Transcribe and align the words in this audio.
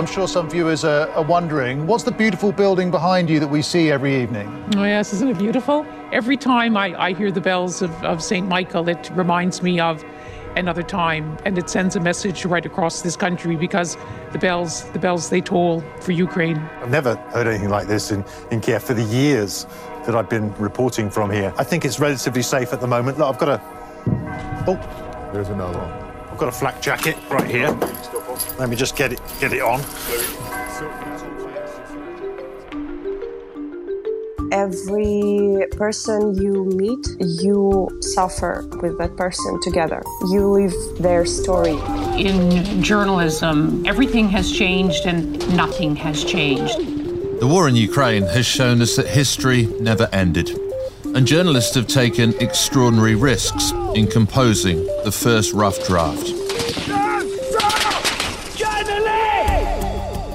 I'm 0.00 0.06
sure 0.06 0.26
some 0.26 0.48
viewers 0.48 0.82
are, 0.82 1.10
are, 1.10 1.22
wondering 1.22 1.86
what's 1.86 2.04
the 2.04 2.10
beautiful 2.10 2.52
building 2.52 2.90
behind 2.90 3.28
you 3.28 3.38
that 3.38 3.48
we 3.48 3.60
see 3.60 3.90
every 3.90 4.16
evening? 4.22 4.48
Oh, 4.74 4.84
yes, 4.84 5.12
isn't 5.12 5.28
it 5.28 5.36
beautiful? 5.36 5.84
Every 6.10 6.38
time 6.38 6.74
I, 6.74 6.98
I 6.98 7.12
hear 7.12 7.30
the 7.30 7.42
bells 7.42 7.82
of, 7.82 7.92
of 8.02 8.22
St. 8.22 8.48
Michael, 8.48 8.88
it 8.88 9.10
reminds 9.12 9.62
me 9.62 9.78
of 9.78 10.02
another 10.56 10.82
time 10.82 11.36
and 11.44 11.58
it 11.58 11.68
sends 11.68 11.96
a 11.96 12.00
message 12.00 12.46
right 12.46 12.64
across 12.64 13.02
this 13.02 13.14
country 13.14 13.56
because 13.56 13.98
the 14.32 14.38
bells 14.38 14.84
the 14.92 14.98
bells 14.98 15.28
they 15.28 15.42
toll 15.42 15.84
for 16.00 16.12
Ukraine. 16.12 16.56
I've 16.80 16.90
never 16.90 17.16
heard 17.34 17.46
anything 17.46 17.68
like 17.68 17.86
this 17.86 18.10
in, 18.10 18.24
in 18.50 18.62
Kiev 18.62 18.82
for 18.82 18.94
the 18.94 19.04
years 19.04 19.66
that 20.06 20.16
I've 20.16 20.30
been 20.30 20.54
reporting 20.54 21.10
from 21.10 21.30
here. 21.30 21.52
I 21.58 21.64
think 21.64 21.84
it's 21.84 22.00
relatively 22.00 22.42
safe 22.42 22.72
at 22.72 22.80
the 22.80 22.86
moment. 22.86 23.18
Look, 23.18 23.34
I've 23.34 23.38
got 23.38 23.50
a 23.50 23.62
Oh, 24.66 25.30
there's 25.34 25.50
another 25.50 25.76
one. 25.76 25.92
I've 26.30 26.38
got 26.38 26.48
a 26.48 26.52
flak 26.52 26.80
jacket 26.80 27.18
right 27.30 27.46
here. 27.46 27.78
Let 28.58 28.68
me 28.68 28.76
just 28.76 28.96
get 28.96 29.12
it 29.12 29.20
get 29.40 29.52
it 29.52 29.62
on. 29.62 29.80
every 34.52 35.66
person 35.72 36.34
you 36.34 36.64
meet, 36.76 37.06
you 37.18 37.88
suffer 38.00 38.66
with 38.82 38.98
that 38.98 39.16
person 39.16 39.60
together. 39.62 40.02
You 40.30 40.48
live 40.48 40.74
their 40.98 41.24
story. 41.24 41.78
In 42.18 42.82
journalism, 42.82 43.86
everything 43.86 44.28
has 44.28 44.50
changed 44.50 45.06
and 45.06 45.56
nothing 45.56 45.96
has 45.96 46.24
changed. 46.24 46.76
The 47.40 47.46
war 47.46 47.68
in 47.68 47.76
Ukraine 47.76 48.24
has 48.24 48.46
shown 48.46 48.82
us 48.82 48.96
that 48.96 49.06
history 49.06 49.66
never 49.80 50.08
ended. 50.12 50.50
And 51.14 51.26
journalists 51.26 51.74
have 51.74 51.86
taken 51.86 52.34
extraordinary 52.38 53.14
risks 53.14 53.72
in 53.94 54.06
composing 54.06 54.84
the 55.04 55.12
first 55.12 55.52
rough 55.52 55.84
draft. 55.86 56.28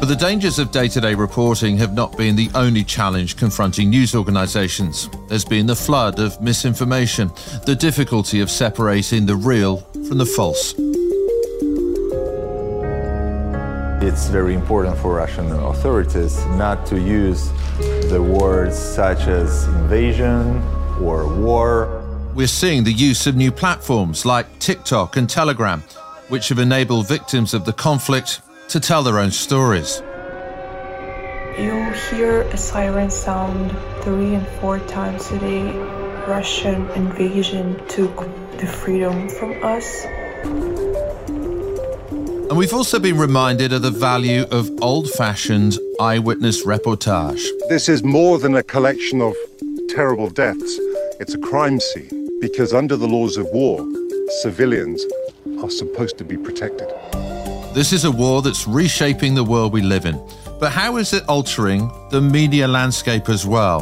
But 0.06 0.20
the 0.20 0.28
dangers 0.28 0.60
of 0.60 0.70
day 0.70 0.88
to 0.90 1.02
day 1.02 1.16
reporting 1.16 1.78
have 1.78 1.96
not 1.96 2.16
been 2.16 2.36
the 2.36 2.52
only 2.54 2.84
challenge 2.84 3.38
confronting 3.38 3.90
news 3.90 4.14
organisations. 4.14 5.10
There's 5.30 5.44
been 5.44 5.66
the 5.66 5.76
flood 5.76 6.20
of 6.20 6.40
misinformation, 6.40 7.32
the 7.66 7.76
difficulty 7.76 8.40
of 8.40 8.52
separating 8.52 9.26
the 9.26 9.36
real 9.36 9.78
from 10.08 10.20
the 10.20 10.26
false. 10.28 10.76
It's 14.08 14.28
very 14.28 14.54
important 14.54 14.96
for 15.00 15.16
Russian 15.16 15.52
authorities 15.52 16.38
not 16.50 16.86
to 16.86 17.02
use 17.02 17.50
the 18.12 18.22
words 18.22 18.78
such 18.78 19.22
as 19.22 19.66
invasion 19.70 20.62
or 21.02 21.26
war. 21.28 22.04
We're 22.36 22.46
seeing 22.46 22.84
the 22.84 22.94
use 22.94 23.26
of 23.26 23.36
new 23.36 23.52
platforms 23.52 24.24
like 24.24 24.60
TikTok 24.60 25.18
and 25.18 25.28
Telegram, 25.28 25.82
which 26.30 26.50
have 26.50 26.60
enabled 26.60 27.08
victims 27.08 27.56
of 27.56 27.66
the 27.66 27.74
conflict 27.74 28.42
to 28.70 28.80
tell 28.80 29.04
their 29.04 29.20
own 29.20 29.32
stories. 29.32 30.02
You 31.58 31.92
hear 32.10 32.42
a 32.42 32.58
siren 32.58 33.10
sound 33.10 33.72
three 34.04 34.36
and 34.36 34.48
four 34.60 34.80
times 34.80 35.32
a 35.32 35.40
day. 35.40 35.72
Russian 36.28 36.90
invasion 36.92 37.80
took 37.88 38.16
the 38.58 38.68
freedom 38.68 39.30
from 39.30 39.64
us. 39.64 40.06
And 42.50 42.58
we've 42.58 42.74
also 42.74 43.00
been 43.00 43.18
reminded 43.18 43.74
of 43.74 43.82
the 43.82 43.92
value 43.92 44.44
of 44.52 44.70
old 44.82 45.10
fashioned 45.12 45.78
eyewitness 46.00 46.66
reportage. 46.66 47.44
This 47.70 47.90
is 47.90 48.04
more 48.04 48.38
than 48.38 48.56
a 48.56 48.64
collection 48.64 49.22
of 49.22 49.36
terrible 49.90 50.30
deaths, 50.30 50.78
it's 51.22 51.34
a 51.34 51.38
crime 51.38 51.80
scene 51.80 52.30
because, 52.42 52.74
under 52.74 52.98
the 52.98 53.08
laws 53.08 53.38
of 53.38 53.48
war, 53.54 53.80
civilians 54.42 55.06
are 55.64 55.70
supposed 55.70 56.18
to 56.18 56.26
be 56.26 56.36
protected. 56.36 56.90
This 57.76 57.92
is 57.92 58.06
a 58.06 58.12
war 58.12 58.42
that's 58.42 58.66
reshaping 58.66 59.36
the 59.36 59.44
world 59.44 59.74
we 59.74 59.82
live 59.82 60.06
in. 60.06 60.26
But 60.62 60.72
how 60.72 60.96
is 60.96 61.12
it 61.12 61.28
altering 61.28 61.92
the 62.10 62.22
media 62.22 62.70
landscape 62.70 63.28
as 63.28 63.46
well? 63.46 63.82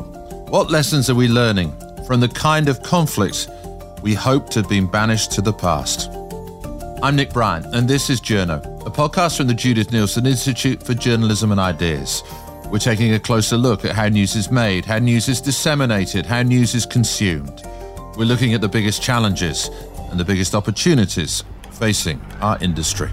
What 0.50 0.72
lessons 0.72 1.12
are 1.12 1.16
we 1.16 1.28
learning 1.28 1.72
from 2.08 2.20
the 2.20 2.28
kind 2.28 2.70
of 2.70 2.82
conflicts 2.82 3.48
we 4.02 4.16
hope 4.16 4.50
to 4.50 4.62
have 4.62 4.68
been 4.68 4.88
banished 4.88 5.32
to 5.34 5.42
the 5.42 5.54
past? 5.54 6.10
I'm 7.04 7.16
Nick 7.16 7.34
Bryant, 7.34 7.68
and 7.76 7.88
this 7.88 8.10
is 8.10 8.20
Journo, 8.20 8.66
a 8.84 8.90
podcast 8.90 9.38
from 9.38 9.46
the 9.46 9.54
Judith 9.54 9.92
Neilson 9.92 10.26
Institute 10.26 10.82
for 10.82 10.96
Journalism 10.96 11.52
and 11.52 11.60
Ideas. 11.60 12.24
We're 12.72 12.80
taking 12.80 13.14
a 13.14 13.20
closer 13.20 13.58
look 13.58 13.86
at 13.86 13.92
how 13.92 14.08
news 14.08 14.36
is 14.36 14.50
made, 14.50 14.86
how 14.86 14.98
news 14.98 15.30
is 15.30 15.40
disseminated, 15.40 16.26
how 16.26 16.42
news 16.42 16.74
is 16.74 16.88
consumed. 16.88 17.62
We're 18.18 18.26
looking 18.26 18.56
at 18.56 18.62
the 18.62 18.70
biggest 18.70 19.04
challenges 19.04 19.70
and 20.10 20.20
the 20.20 20.26
biggest 20.26 20.56
opportunities 20.56 21.44
facing 21.74 22.20
our 22.42 22.58
industry 22.60 23.12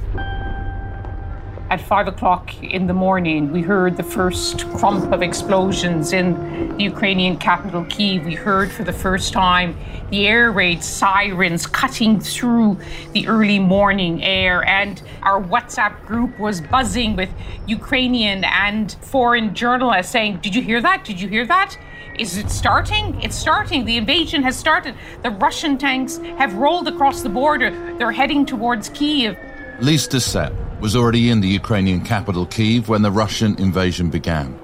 at 1.70 1.80
five 1.80 2.08
o'clock 2.08 2.52
in 2.64 2.88
the 2.88 2.92
morning, 2.92 3.52
we 3.52 3.62
heard 3.62 3.96
the 3.96 4.02
first 4.02 4.68
crump 4.70 5.12
of 5.12 5.22
explosions 5.22 6.12
in 6.12 6.76
the 6.76 6.82
Ukrainian 6.82 7.36
capital, 7.36 7.84
Kiev. 7.84 8.26
We 8.26 8.34
heard 8.34 8.72
for 8.72 8.82
the 8.82 8.92
first 8.92 9.32
time 9.32 9.76
the 10.10 10.26
air 10.26 10.50
raid 10.50 10.82
sirens 10.82 11.68
cutting 11.68 12.18
through 12.18 12.76
the 13.12 13.28
early 13.28 13.60
morning 13.60 14.20
air. 14.24 14.64
And 14.64 15.00
our 15.22 15.40
WhatsApp 15.40 16.04
group 16.06 16.36
was 16.40 16.60
buzzing 16.60 17.14
with 17.14 17.30
Ukrainian 17.68 18.42
and 18.42 18.96
foreign 19.02 19.54
journalists 19.54 20.10
saying, 20.10 20.40
Did 20.42 20.56
you 20.56 20.62
hear 20.62 20.80
that? 20.80 21.04
Did 21.04 21.20
you 21.20 21.28
hear 21.28 21.46
that? 21.46 21.78
Is 22.18 22.36
it 22.36 22.50
starting? 22.50 23.22
It's 23.22 23.36
starting. 23.36 23.84
The 23.84 23.96
invasion 23.96 24.42
has 24.42 24.56
started. 24.56 24.96
The 25.22 25.30
Russian 25.30 25.78
tanks 25.78 26.18
have 26.36 26.52
rolled 26.54 26.88
across 26.88 27.22
the 27.22 27.28
border. 27.28 27.70
They're 27.96 28.10
heading 28.10 28.44
towards 28.44 28.88
Kiev. 28.88 29.38
Lise 29.78 30.08
Doucet 30.08 30.52
was 30.80 30.96
already 30.96 31.28
in 31.28 31.40
the 31.40 31.48
Ukrainian 31.48 32.00
capital 32.00 32.46
Kiev 32.46 32.88
when 32.88 33.02
the 33.02 33.10
Russian 33.10 33.54
invasion 33.60 34.08
began. 34.08 34.58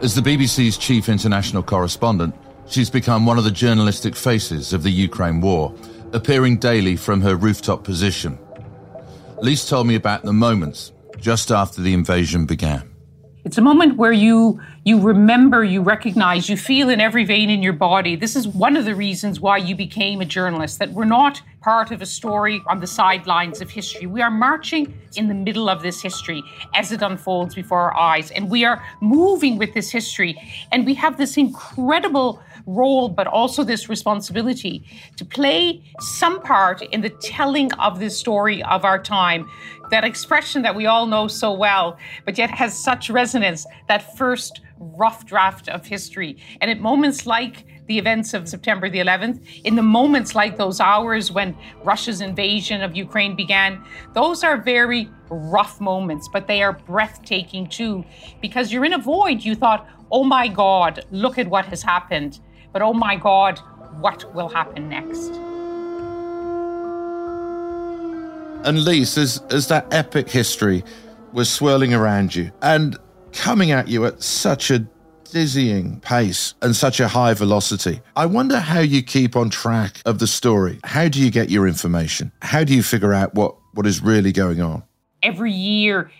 As 0.00 0.14
the 0.14 0.22
BBC's 0.22 0.78
chief 0.78 1.08
international 1.08 1.62
correspondent, 1.62 2.34
she's 2.66 2.88
become 2.88 3.26
one 3.26 3.36
of 3.36 3.44
the 3.44 3.50
journalistic 3.50 4.16
faces 4.16 4.72
of 4.72 4.82
the 4.82 4.90
Ukraine 4.90 5.40
war, 5.40 5.74
appearing 6.12 6.56
daily 6.56 6.96
from 6.96 7.20
her 7.20 7.36
rooftop 7.36 7.84
position. 7.84 8.38
Lise 9.42 9.68
told 9.68 9.86
me 9.86 9.96
about 9.96 10.22
the 10.22 10.32
moments 10.32 10.92
just 11.18 11.50
after 11.50 11.82
the 11.82 11.92
invasion 11.92 12.46
began. 12.46 12.90
It's 13.44 13.58
a 13.58 13.62
moment 13.62 13.96
where 13.96 14.12
you 14.12 14.60
you 14.84 15.00
remember, 15.00 15.62
you 15.62 15.82
recognize, 15.82 16.48
you 16.48 16.56
feel 16.56 16.88
in 16.88 17.00
every 17.00 17.24
vein 17.24 17.50
in 17.50 17.62
your 17.62 17.72
body. 17.74 18.16
This 18.16 18.36
is 18.36 18.48
one 18.48 18.76
of 18.76 18.86
the 18.86 18.94
reasons 18.94 19.40
why 19.40 19.58
you 19.58 19.74
became 19.74 20.20
a 20.20 20.24
journalist, 20.24 20.78
that 20.78 20.92
we're 20.92 21.04
not 21.04 21.42
part 21.60 21.90
of 21.90 22.00
a 22.00 22.06
story 22.06 22.62
on 22.66 22.80
the 22.80 22.86
sidelines 22.86 23.60
of 23.60 23.70
history. 23.70 24.06
We 24.06 24.22
are 24.22 24.30
marching 24.30 24.98
in 25.16 25.28
the 25.28 25.34
middle 25.34 25.68
of 25.68 25.82
this 25.82 26.00
history 26.00 26.42
as 26.74 26.90
it 26.92 27.02
unfolds 27.02 27.54
before 27.54 27.80
our 27.80 27.96
eyes. 27.96 28.30
And 28.30 28.50
we 28.50 28.64
are 28.64 28.82
moving 29.00 29.58
with 29.58 29.74
this 29.74 29.90
history. 29.90 30.40
And 30.72 30.86
we 30.86 30.94
have 30.94 31.18
this 31.18 31.36
incredible 31.36 32.42
role, 32.66 33.08
but 33.08 33.26
also 33.26 33.62
this 33.62 33.88
responsibility 33.88 34.84
to 35.16 35.24
play 35.24 35.82
some 36.00 36.40
part 36.40 36.82
in 36.82 37.00
the 37.02 37.10
telling 37.10 37.72
of 37.74 38.00
this 38.00 38.18
story 38.18 38.62
of 38.62 38.84
our 38.84 39.02
time. 39.02 39.48
That 39.90 40.04
expression 40.04 40.62
that 40.62 40.74
we 40.74 40.86
all 40.86 41.06
know 41.06 41.26
so 41.26 41.52
well, 41.52 41.98
but 42.24 42.38
yet 42.38 42.50
has 42.50 42.78
such 42.78 43.10
resonance, 43.10 43.66
that 43.88 44.16
first 44.16 44.60
rough 44.78 45.26
draft 45.26 45.68
of 45.68 45.84
history. 45.84 46.38
And 46.60 46.70
at 46.70 46.80
moments 46.80 47.26
like 47.26 47.66
the 47.90 47.98
events 47.98 48.34
of 48.34 48.48
September 48.48 48.88
the 48.88 49.00
11th, 49.00 49.44
in 49.64 49.74
the 49.74 49.82
moments 49.82 50.36
like 50.36 50.56
those 50.56 50.78
hours 50.78 51.32
when 51.32 51.56
Russia's 51.82 52.20
invasion 52.20 52.82
of 52.82 52.94
Ukraine 52.94 53.34
began, 53.34 53.84
those 54.12 54.44
are 54.44 54.56
very 54.56 55.10
rough 55.28 55.80
moments, 55.80 56.28
but 56.32 56.46
they 56.46 56.62
are 56.62 56.72
breathtaking 56.72 57.68
too, 57.68 58.04
because 58.40 58.72
you're 58.72 58.84
in 58.84 58.92
a 58.92 58.98
void. 58.98 59.42
You 59.42 59.56
thought, 59.56 59.88
oh 60.12 60.22
my 60.22 60.46
God, 60.46 61.04
look 61.10 61.36
at 61.36 61.48
what 61.48 61.66
has 61.66 61.82
happened. 61.82 62.38
But 62.72 62.80
oh 62.80 62.92
my 62.92 63.16
God, 63.16 63.58
what 63.98 64.32
will 64.36 64.48
happen 64.48 64.88
next? 64.88 65.32
And 68.64 68.84
Lise, 68.84 69.18
as, 69.18 69.42
as 69.50 69.66
that 69.66 69.92
epic 69.92 70.30
history 70.30 70.84
was 71.32 71.50
swirling 71.50 71.92
around 71.92 72.36
you 72.36 72.52
and 72.62 72.96
coming 73.32 73.72
at 73.72 73.88
you 73.88 74.06
at 74.06 74.22
such 74.22 74.70
a 74.70 74.86
dizzying 75.30 76.00
pace 76.00 76.54
and 76.60 76.74
such 76.76 77.00
a 77.00 77.08
high 77.08 77.34
velocity. 77.34 78.00
I 78.16 78.26
wonder 78.26 78.58
how 78.58 78.80
you 78.80 79.02
keep 79.02 79.36
on 79.36 79.50
track 79.50 80.00
of 80.04 80.18
the 80.18 80.26
story. 80.26 80.78
How 80.84 81.08
do 81.08 81.22
you 81.22 81.30
get 81.30 81.50
your 81.50 81.66
information? 81.66 82.32
How 82.42 82.64
do 82.64 82.74
you 82.74 82.82
figure 82.82 83.14
out 83.14 83.34
what, 83.34 83.56
what 83.74 83.86
is 83.86 84.02
really 84.02 84.32
going 84.32 84.60
on? 84.60 84.82
Every 85.22 85.52
year, 85.52 86.10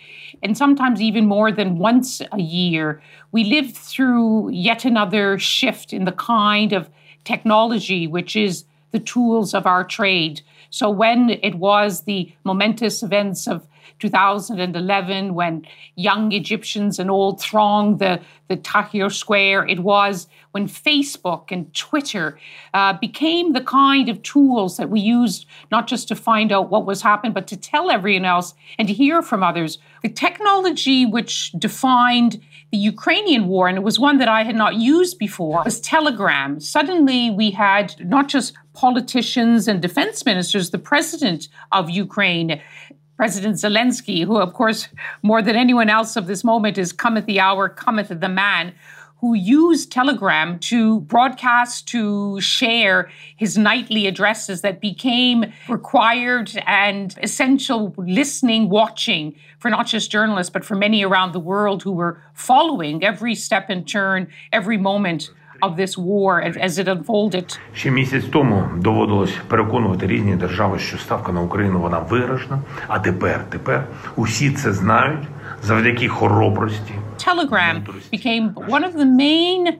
and 0.42 0.56
sometimes 0.56 1.00
even 1.00 1.26
more 1.26 1.50
than 1.52 1.78
once 1.78 2.22
a 2.32 2.40
year, 2.40 3.02
we 3.32 3.44
live 3.44 3.72
through 3.72 4.50
yet 4.50 4.84
another 4.84 5.38
shift 5.38 5.92
in 5.92 6.04
the 6.04 6.12
kind 6.12 6.72
of 6.72 6.88
technology 7.24 8.06
which 8.06 8.34
is 8.36 8.64
the 8.92 8.98
tools 8.98 9.54
of 9.54 9.66
our 9.66 9.84
trade. 9.84 10.40
So 10.70 10.90
when 10.90 11.30
it 11.30 11.56
was 11.56 12.02
the 12.02 12.32
momentous 12.44 13.02
events 13.02 13.46
of 13.46 13.66
2011 14.00 15.34
when 15.34 15.66
young 15.94 16.32
Egyptians 16.32 16.98
and 16.98 17.10
old 17.10 17.40
thronged 17.40 17.98
the, 17.98 18.20
the 18.48 18.56
Tahrir 18.56 19.12
Square. 19.12 19.68
It 19.68 19.80
was 19.80 20.26
when 20.52 20.66
Facebook 20.66 21.52
and 21.52 21.72
Twitter 21.74 22.38
uh, 22.74 22.94
became 22.94 23.52
the 23.52 23.60
kind 23.60 24.08
of 24.08 24.22
tools 24.22 24.76
that 24.78 24.90
we 24.90 25.00
used 25.00 25.46
not 25.70 25.86
just 25.86 26.08
to 26.08 26.16
find 26.16 26.50
out 26.50 26.70
what 26.70 26.86
was 26.86 27.02
happening, 27.02 27.32
but 27.32 27.46
to 27.48 27.56
tell 27.56 27.90
everyone 27.90 28.24
else 28.24 28.54
and 28.78 28.88
to 28.88 28.94
hear 28.94 29.22
from 29.22 29.42
others. 29.42 29.78
The 30.02 30.08
technology 30.08 31.06
which 31.06 31.52
defined 31.52 32.40
the 32.72 32.78
Ukrainian 32.78 33.48
war, 33.48 33.68
and 33.68 33.76
it 33.76 33.82
was 33.82 33.98
one 33.98 34.18
that 34.18 34.28
I 34.28 34.44
had 34.44 34.54
not 34.54 34.76
used 34.76 35.18
before, 35.18 35.62
was 35.64 35.80
Telegram. 35.80 36.60
Suddenly 36.60 37.30
we 37.30 37.50
had 37.50 37.94
not 38.08 38.28
just 38.28 38.54
politicians 38.72 39.68
and 39.68 39.80
defense 39.82 40.24
ministers, 40.24 40.70
the 40.70 40.78
president 40.78 41.48
of 41.72 41.90
Ukraine 41.90 42.60
President 43.16 43.56
Zelensky, 43.56 44.24
who, 44.24 44.38
of 44.38 44.54
course, 44.54 44.88
more 45.22 45.42
than 45.42 45.54
anyone 45.54 45.90
else 45.90 46.16
of 46.16 46.26
this 46.26 46.42
moment 46.42 46.78
is 46.78 46.90
cometh 46.90 47.26
the 47.26 47.38
hour, 47.38 47.68
cometh 47.68 48.08
the 48.08 48.28
man, 48.30 48.72
who 49.20 49.34
used 49.34 49.92
Telegram 49.92 50.58
to 50.60 51.00
broadcast, 51.00 51.86
to 51.88 52.40
share 52.40 53.10
his 53.36 53.58
nightly 53.58 54.06
addresses 54.06 54.62
that 54.62 54.80
became 54.80 55.52
required 55.68 56.50
and 56.66 57.14
essential 57.22 57.94
listening, 57.98 58.70
watching 58.70 59.34
for 59.58 59.70
not 59.70 59.86
just 59.86 60.10
journalists, 60.10 60.50
but 60.50 60.64
for 60.64 60.74
many 60.74 61.04
around 61.04 61.32
the 61.32 61.40
world 61.40 61.82
who 61.82 61.92
were 61.92 62.22
following 62.32 63.04
every 63.04 63.34
step 63.34 63.68
and 63.68 63.86
turn, 63.86 64.26
every 64.50 64.78
moment 64.78 65.30
of 65.61 65.77
this 65.77 65.97
war 65.97 66.41
as 66.41 66.77
it 66.77 66.87
unfolded. 66.87 67.59
Ще 67.73 67.91
місяць 67.91 68.25
тому 68.31 68.63
доводилось 68.77 69.33
переконувати 69.47 70.07
різні 70.07 70.35
держави, 70.35 70.79
що 70.79 70.97
ставка 70.97 71.31
на 71.31 71.41
Україну 71.41 71.79
вона 71.79 71.99
виграшна. 71.99 72.59
А 72.87 72.99
тепер, 72.99 73.45
тепер 73.49 73.87
усі 74.15 74.51
це 74.51 74.73
знають 74.73 75.27
завдяки 75.63 76.07
хоробрості. 76.07 76.93
Telegram 77.17 77.81
became 78.13 78.53
one 78.53 78.83
of 78.83 78.93
the 78.93 79.05
main 79.05 79.73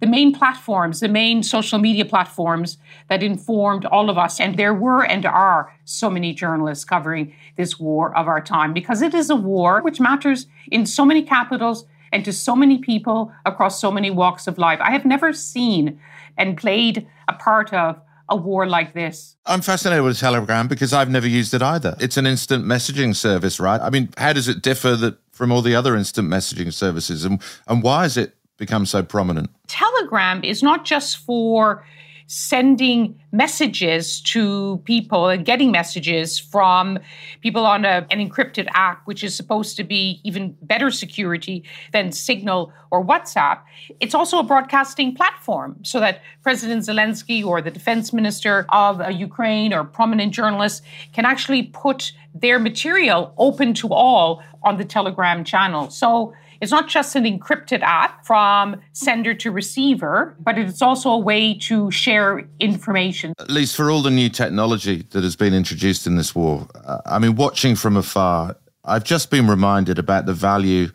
the 0.00 0.06
main 0.06 0.32
platforms, 0.32 1.00
the 1.00 1.08
main 1.08 1.42
social 1.42 1.78
media 1.78 2.06
platforms 2.14 2.78
that 3.10 3.22
informed 3.22 3.84
all 3.84 4.08
of 4.12 4.16
us. 4.26 4.40
And 4.40 4.56
there 4.56 4.74
were 4.74 5.02
and 5.04 5.22
are 5.26 5.62
so 5.84 6.08
many 6.16 6.32
journalists 6.32 6.84
covering 6.84 7.24
this 7.56 7.78
war 7.78 8.04
of 8.20 8.26
our 8.32 8.40
time 8.40 8.72
because 8.72 9.02
it 9.08 9.14
is 9.14 9.28
a 9.30 9.36
war 9.36 9.72
which 9.86 10.00
matters 10.00 10.40
in 10.70 10.86
so 10.86 11.04
many 11.04 11.22
capitals 11.22 11.78
and 12.15 12.23
to 12.23 12.31
so 12.31 12.55
many 12.55 12.77
people 12.77 13.29
across 13.45 13.81
so 13.81 13.91
many 13.91 14.09
walks 14.09 14.47
of 14.47 14.57
life. 14.57 14.79
I 14.81 14.91
have 14.91 15.03
never 15.03 15.33
seen 15.33 15.99
and 16.37 16.55
played 16.55 17.05
a 17.27 17.33
part 17.33 17.73
of 17.73 17.99
a 18.29 18.37
war 18.37 18.65
like 18.65 18.93
this. 18.93 19.35
I'm 19.45 19.61
fascinated 19.61 20.01
with 20.05 20.17
Telegram 20.17 20.69
because 20.69 20.93
I've 20.93 21.09
never 21.09 21.27
used 21.27 21.53
it 21.53 21.61
either. 21.61 21.97
It's 21.99 22.15
an 22.15 22.25
instant 22.25 22.63
messaging 22.63 23.13
service, 23.13 23.59
right? 23.59 23.81
I 23.81 23.89
mean, 23.89 24.13
how 24.17 24.31
does 24.31 24.47
it 24.47 24.61
differ 24.61 24.95
that 24.95 25.17
from 25.33 25.51
all 25.51 25.61
the 25.61 25.75
other 25.75 25.93
instant 25.97 26.29
messaging 26.29 26.71
services 26.71 27.25
and 27.25 27.41
and 27.67 27.83
why 27.83 28.03
has 28.03 28.15
it 28.15 28.33
become 28.55 28.85
so 28.85 29.03
prominent? 29.03 29.49
Telegram 29.67 30.41
is 30.41 30.63
not 30.63 30.85
just 30.85 31.17
for 31.17 31.85
sending 32.27 33.19
messages 33.31 34.21
to 34.21 34.81
people 34.85 35.27
and 35.27 35.45
getting 35.45 35.71
messages 35.71 36.39
from 36.39 36.97
people 37.41 37.65
on 37.65 37.85
a, 37.85 38.07
an 38.09 38.19
encrypted 38.19 38.67
app, 38.73 39.01
which 39.05 39.23
is 39.23 39.35
supposed 39.35 39.77
to 39.77 39.83
be 39.83 40.19
even 40.23 40.55
better 40.61 40.89
security 40.89 41.63
than 41.91 42.11
Signal 42.11 42.71
or 42.91 43.05
WhatsApp. 43.05 43.59
It's 43.99 44.15
also 44.15 44.39
a 44.39 44.43
broadcasting 44.43 45.15
platform 45.15 45.77
so 45.83 45.99
that 45.99 46.21
President 46.41 46.83
Zelensky 46.83 47.45
or 47.45 47.61
the 47.61 47.71
defense 47.71 48.13
minister 48.13 48.65
of 48.69 49.01
uh, 49.01 49.09
Ukraine 49.09 49.73
or 49.73 49.83
prominent 49.83 50.33
journalists 50.33 50.81
can 51.13 51.25
actually 51.25 51.63
put 51.63 52.11
their 52.33 52.57
material 52.59 53.33
open 53.37 53.73
to 53.75 53.89
all 53.89 54.41
on 54.63 54.77
the 54.77 54.85
Telegram 54.85 55.43
channel. 55.43 55.89
So 55.89 56.33
it's 56.61 56.71
not 56.71 56.87
just 56.87 57.15
an 57.15 57.23
encrypted 57.23 57.81
app 57.81 58.25
from 58.25 58.79
sender 58.93 59.33
to 59.35 59.51
receiver, 59.51 60.35
but 60.39 60.57
it's 60.57 60.81
also 60.81 61.09
a 61.09 61.17
way 61.17 61.53
to 61.59 61.91
share 61.91 62.47
information. 62.59 63.33
At 63.39 63.49
least 63.49 63.75
for 63.75 63.91
all 63.91 64.01
the 64.01 64.11
new 64.11 64.29
technology 64.29 65.05
that 65.11 65.23
has 65.23 65.35
been 65.35 65.53
introduced 65.53 66.07
in 66.07 66.15
this 66.15 66.33
war, 66.35 66.67
uh, 66.83 67.01
I 67.05 67.19
mean, 67.19 67.35
watching 67.35 67.75
from 67.75 67.97
afar, 67.97 68.55
I've 68.83 69.03
just 69.03 69.29
been 69.29 69.47
reminded 69.47 69.99
about 69.99 70.25
the 70.25 70.33
value 70.33 70.89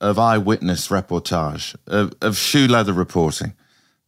of 0.00 0.18
eyewitness 0.18 0.88
reportage, 0.88 1.74
of, 1.86 2.12
of 2.20 2.36
shoe 2.36 2.66
leather 2.66 2.92
reporting. 2.92 3.54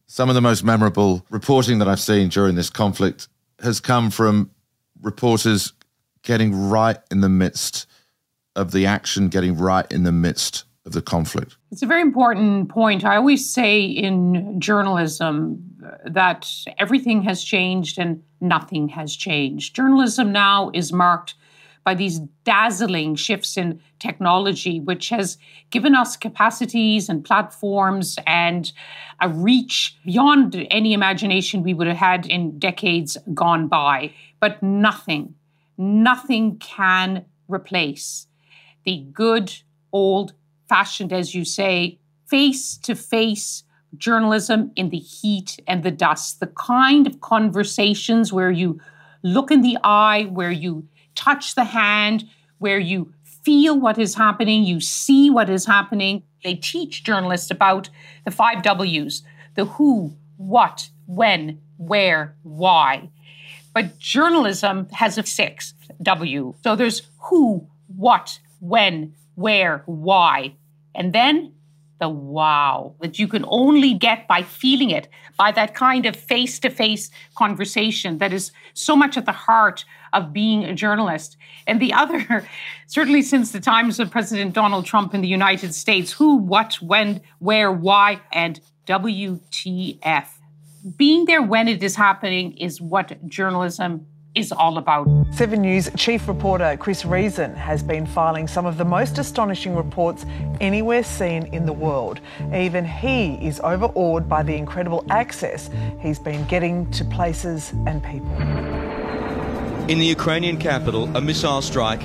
Some 0.05 0.29
of 0.29 0.35
the 0.35 0.41
most 0.41 0.63
memorable 0.63 1.25
reporting 1.29 1.79
that 1.79 1.87
I've 1.87 1.99
seen 1.99 2.29
during 2.29 2.55
this 2.55 2.69
conflict 2.69 3.27
has 3.61 3.79
come 3.79 4.11
from 4.11 4.51
reporters 5.01 5.73
getting 6.23 6.69
right 6.69 6.97
in 7.11 7.21
the 7.21 7.29
midst 7.29 7.87
of 8.55 8.71
the 8.71 8.85
action, 8.85 9.29
getting 9.29 9.57
right 9.57 9.89
in 9.91 10.03
the 10.03 10.11
midst 10.11 10.65
of 10.87 10.93
the 10.93 11.01
conflict? 11.01 11.57
It's 11.71 11.83
a 11.83 11.85
very 11.85 12.01
important 12.01 12.69
point. 12.69 13.05
I 13.05 13.17
always 13.17 13.47
say 13.47 13.83
in 13.83 14.59
journalism 14.59 15.63
that 16.05 16.51
everything 16.79 17.21
has 17.23 17.43
changed 17.43 17.99
and 17.99 18.23
nothing 18.41 18.87
has 18.89 19.15
changed. 19.15 19.75
Journalism 19.75 20.31
now 20.31 20.71
is 20.73 20.91
marked 20.91 21.35
by 21.83 21.93
these 21.93 22.19
dazzling 22.43 23.15
shifts 23.15 23.55
in 23.55 23.79
technology, 23.99 24.79
which 24.79 25.09
has 25.09 25.37
given 25.69 25.95
us 25.95 26.17
capacities 26.17 27.07
and 27.07 27.23
platforms 27.23 28.17
and 28.25 28.73
a 29.21 29.29
reach 29.29 29.97
beyond 30.05 30.67
any 30.69 30.93
imagination 30.93 31.63
we 31.63 31.73
would 31.73 31.87
have 31.87 31.97
had 31.97 32.25
in 32.25 32.59
decades 32.59 33.17
gone 33.33 33.67
by. 33.67 34.11
But 34.39 34.61
nothing, 34.61 35.35
nothing 35.77 36.57
can 36.57 37.25
replace 37.47 38.27
the 38.83 39.05
good 39.13 39.53
old 39.93 40.33
fashioned, 40.69 41.13
as 41.13 41.33
you 41.33 41.45
say, 41.45 41.99
face 42.27 42.77
to 42.77 42.95
face 42.95 43.63
journalism 43.97 44.71
in 44.75 44.89
the 44.89 44.97
heat 44.99 45.59
and 45.67 45.83
the 45.83 45.91
dust, 45.91 46.39
the 46.39 46.47
kind 46.47 47.07
of 47.07 47.21
conversations 47.21 48.33
where 48.33 48.51
you 48.51 48.79
look 49.23 49.51
in 49.51 49.61
the 49.61 49.77
eye, 49.83 50.23
where 50.25 50.51
you 50.51 50.87
touch 51.15 51.55
the 51.55 51.63
hand, 51.63 52.25
where 52.59 52.79
you 52.79 53.13
feel 53.23 53.79
what 53.79 53.97
is 53.97 54.15
happening, 54.15 54.63
you 54.63 54.81
see 54.81 55.29
what 55.29 55.49
is 55.49 55.65
happening. 55.65 56.23
They 56.43 56.55
teach 56.55 57.03
journalists 57.03 57.49
about 57.49 57.89
the 58.25 58.31
five 58.31 58.61
W's 58.61 59.23
the 59.55 59.65
who, 59.65 60.15
what, 60.37 60.89
when, 61.07 61.59
where, 61.77 62.35
why. 62.43 63.09
But 63.73 63.97
journalism 63.97 64.87
has 64.91 65.17
a 65.17 65.23
sixth 65.23 65.73
W. 66.01 66.53
So 66.63 66.75
there's 66.75 67.01
who, 67.19 67.67
what, 67.87 68.39
when, 68.59 69.15
where, 69.37 69.83
why. 69.85 70.55
And 70.95 71.13
then 71.13 71.53
the 71.99 72.09
wow 72.09 72.95
that 73.01 73.19
you 73.19 73.27
can 73.27 73.45
only 73.47 73.93
get 73.93 74.27
by 74.27 74.41
feeling 74.41 74.89
it, 74.89 75.07
by 75.37 75.51
that 75.51 75.75
kind 75.75 76.07
of 76.07 76.15
face 76.15 76.57
to 76.59 76.71
face 76.71 77.11
conversation 77.35 78.17
that 78.17 78.33
is 78.33 78.51
so 78.73 78.95
much 78.95 79.15
at 79.15 79.27
the 79.27 79.31
heart 79.31 79.85
of 80.11 80.33
being 80.33 80.63
a 80.63 80.73
journalist. 80.73 81.37
And 81.67 81.79
the 81.79 81.93
other, 81.93 82.47
certainly 82.87 83.21
since 83.21 83.51
the 83.51 83.59
times 83.59 83.99
of 83.99 84.09
President 84.09 84.53
Donald 84.53 84.85
Trump 84.85 85.13
in 85.13 85.21
the 85.21 85.27
United 85.27 85.75
States, 85.75 86.11
who, 86.11 86.37
what, 86.37 86.73
when, 86.81 87.21
where, 87.37 87.71
why, 87.71 88.19
and 88.31 88.59
WTF. 88.87 90.27
Being 90.95 91.25
there 91.25 91.43
when 91.43 91.67
it 91.67 91.83
is 91.83 91.95
happening 91.95 92.57
is 92.57 92.81
what 92.81 93.27
journalism 93.27 94.07
is 94.37 94.51
all 94.51 94.77
about. 94.77 95.07
Seven 95.31 95.61
News 95.61 95.89
chief 95.97 96.27
reporter 96.27 96.77
Chris 96.77 97.03
Reason 97.05 97.55
has 97.55 97.81
been 97.81 98.05
filing 98.05 98.47
some 98.47 98.65
of 98.67 98.77
the 98.77 98.85
most 98.85 99.17
astonishing 99.17 99.75
reports 99.75 100.25
anywhere 100.61 101.03
seen 101.03 101.47
in 101.47 101.65
the 101.65 101.73
world. 101.73 102.19
Even 102.53 102.85
he 102.85 103.33
is 103.35 103.59
overawed 103.61 104.29
by 104.29 104.43
the 104.43 104.55
incredible 104.55 105.03
access 105.09 105.69
he's 105.99 106.19
been 106.19 106.45
getting 106.45 106.89
to 106.91 107.03
places 107.05 107.73
and 107.87 108.03
people. 108.03 108.31
In 109.89 109.99
the 109.99 110.05
Ukrainian 110.05 110.57
capital, 110.57 111.03
a 111.17 111.21
missile 111.21 111.61
strike, 111.61 112.01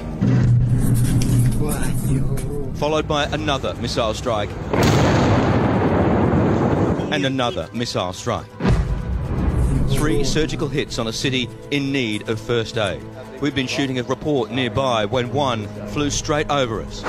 followed 2.76 3.06
by 3.06 3.24
another 3.32 3.74
missile 3.74 4.14
strike, 4.14 4.50
and 7.12 7.26
another 7.26 7.68
missile 7.74 8.14
strike 8.14 8.46
three 9.94 10.25
surgical 10.25 10.68
hits 10.68 10.99
on 10.99 11.06
a 11.06 11.12
city 11.12 11.49
in 11.70 11.92
need 11.92 12.28
of 12.28 12.40
first 12.40 12.76
aid. 12.78 13.02
We've 13.40 13.54
been 13.54 13.66
shooting 13.66 13.99
a 13.99 14.02
report 14.02 14.50
nearby 14.50 15.04
when 15.04 15.32
one 15.32 15.66
flew 15.88 16.11
straight 16.11 16.50
over 16.50 16.80
us. 16.82 17.02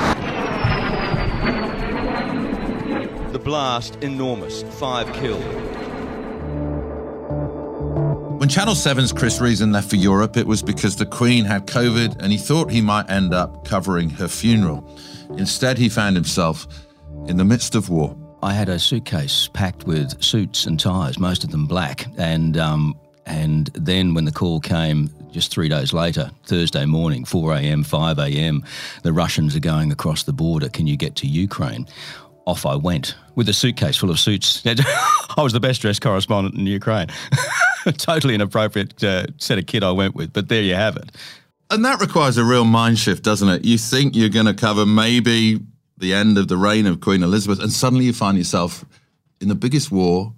The 3.32 3.40
blast 3.40 3.96
enormous, 4.02 4.64
five 4.80 5.12
killed. 5.14 5.44
When 8.40 8.50
Channel 8.50 8.74
7's 8.74 9.14
Chris 9.14 9.40
Reason 9.40 9.72
left 9.72 9.90
for 9.90 9.96
Europe, 9.96 10.36
it 10.36 10.46
was 10.46 10.62
because 10.62 10.98
the 10.98 11.06
Queen 11.06 11.46
had 11.46 11.66
COVID 11.66 12.18
and 12.20 12.32
he 12.32 12.38
thought 12.38 12.70
he 12.70 12.82
might 12.82 13.10
end 13.10 13.34
up 13.34 13.66
covering 13.66 14.10
her 14.10 14.28
funeral. 14.28 14.86
Instead, 15.38 15.78
he 15.78 15.88
found 15.88 16.16
himself 16.16 16.68
in 17.28 17.38
the 17.38 17.46
midst 17.46 17.74
of 17.74 17.90
war. 17.90 18.18
I 18.44 18.52
had 18.52 18.68
a 18.68 18.78
suitcase 18.78 19.50
packed 19.54 19.88
with 19.88 20.22
suits 20.22 20.66
and 20.66 20.78
ties, 20.78 21.18
most 21.18 21.46
of 21.46 21.52
them 21.52 21.66
black, 21.66 22.06
and 22.18 22.58
um, 22.58 22.94
And 23.26 23.68
then 23.74 24.14
when 24.14 24.26
the 24.26 24.32
call 24.32 24.60
came 24.60 25.10
just 25.32 25.52
three 25.52 25.70
days 25.70 25.94
later, 25.94 26.30
Thursday 26.46 26.86
morning, 26.86 27.26
4 27.26 27.54
a.m., 27.54 27.84
5 27.84 28.20
a.m., 28.20 28.64
the 29.04 29.14
Russians 29.14 29.56
are 29.56 29.62
going 29.62 29.92
across 29.92 30.24
the 30.24 30.34
border. 30.34 30.70
Can 30.70 30.88
you 30.88 30.98
get 30.98 31.16
to 31.18 31.28
Ukraine? 31.28 31.88
Off 32.46 32.66
I 32.66 32.76
went 32.76 33.16
with 33.36 33.48
a 33.48 33.54
suitcase 33.54 33.96
full 33.96 34.12
of 34.12 34.20
suits. 34.20 34.62
I 34.66 35.42
was 35.42 35.54
the 35.54 35.62
best 35.62 35.82
dressed 35.82 36.02
correspondent 36.02 36.56
in 36.56 36.68
Ukraine. 36.68 37.08
totally 37.98 38.36
inappropriate 38.36 39.02
uh, 39.02 39.28
set 39.38 39.58
of 39.58 39.66
kit 39.66 39.84
I 39.84 39.92
went 39.92 40.16
with, 40.16 40.34
but 40.34 40.50
there 40.50 40.62
you 40.62 40.76
have 40.76 40.98
it. 40.98 41.16
And 41.70 41.86
that 41.86 42.02
requires 42.02 42.38
a 42.38 42.44
real 42.44 42.66
mind 42.66 43.00
shift, 43.00 43.24
doesn't 43.24 43.48
it? 43.48 43.64
You 43.64 43.78
think 43.78 44.16
you're 44.16 44.28
going 44.28 44.46
to 44.46 44.54
cover 44.54 44.86
maybe 44.86 45.62
the 45.98 46.14
end 46.14 46.38
of 46.38 46.48
the 46.48 46.58
reign 46.58 46.86
of 46.86 47.00
Queen 47.00 47.24
Elizabeth, 47.24 47.60
and 47.60 47.72
suddenly 47.72 48.06
you 48.06 48.14
find 48.14 48.38
yourself 48.38 48.86
in 49.40 49.48
the 49.48 49.56
biggest 49.56 49.92
war 49.92 50.34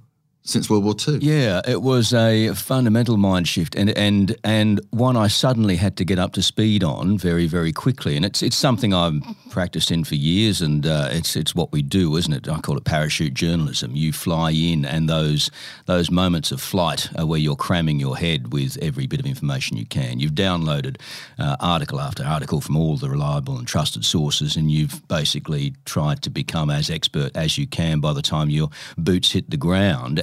since 0.45 0.69
World 0.69 0.83
War 0.83 0.95
II. 0.95 1.17
Yeah, 1.17 1.61
it 1.67 1.81
was 1.81 2.13
a 2.13 2.53
fundamental 2.53 3.17
mind 3.17 3.47
shift, 3.47 3.75
and 3.75 3.89
and 3.97 4.35
and 4.43 4.79
one 4.91 5.17
I 5.17 5.27
suddenly 5.27 5.75
had 5.75 5.97
to 5.97 6.05
get 6.05 6.19
up 6.19 6.33
to 6.33 6.41
speed 6.41 6.83
on 6.83 7.17
very 7.17 7.47
very 7.47 7.73
quickly. 7.73 8.15
And 8.15 8.23
it's 8.23 8.41
it's 8.43 8.55
something 8.55 8.93
I've 8.93 9.21
practiced 9.49 9.91
in 9.91 10.03
for 10.03 10.15
years, 10.15 10.61
and 10.61 10.85
uh, 10.85 11.09
it's 11.11 11.35
it's 11.35 11.55
what 11.55 11.71
we 11.71 11.81
do, 11.81 12.15
isn't 12.15 12.31
it? 12.31 12.47
I 12.47 12.59
call 12.59 12.77
it 12.77 12.85
parachute 12.85 13.33
journalism. 13.33 13.95
You 13.95 14.13
fly 14.13 14.51
in, 14.51 14.85
and 14.85 15.09
those 15.09 15.49
those 15.87 16.11
moments 16.11 16.51
of 16.51 16.61
flight 16.61 17.09
are 17.17 17.25
where 17.25 17.39
you're 17.39 17.55
cramming 17.55 17.99
your 17.99 18.15
head 18.15 18.53
with 18.53 18.77
every 18.81 19.07
bit 19.07 19.19
of 19.19 19.25
information 19.25 19.77
you 19.77 19.85
can. 19.85 20.19
You've 20.19 20.33
downloaded 20.33 20.97
uh, 21.39 21.55
article 21.59 21.99
after 21.99 22.23
article 22.23 22.61
from 22.61 22.77
all 22.77 22.97
the 22.97 23.09
reliable 23.09 23.57
and 23.57 23.67
trusted 23.67 24.05
sources, 24.05 24.55
and 24.55 24.69
you've 24.69 25.07
basically 25.07 25.73
tried 25.85 26.21
to 26.21 26.29
become 26.29 26.69
as 26.69 26.91
expert 26.91 27.35
as 27.35 27.57
you 27.57 27.65
can 27.65 27.99
by 27.99 28.13
the 28.13 28.21
time 28.21 28.51
your 28.51 28.69
boots 28.95 29.31
hit 29.31 29.49
the 29.49 29.57
ground. 29.57 30.21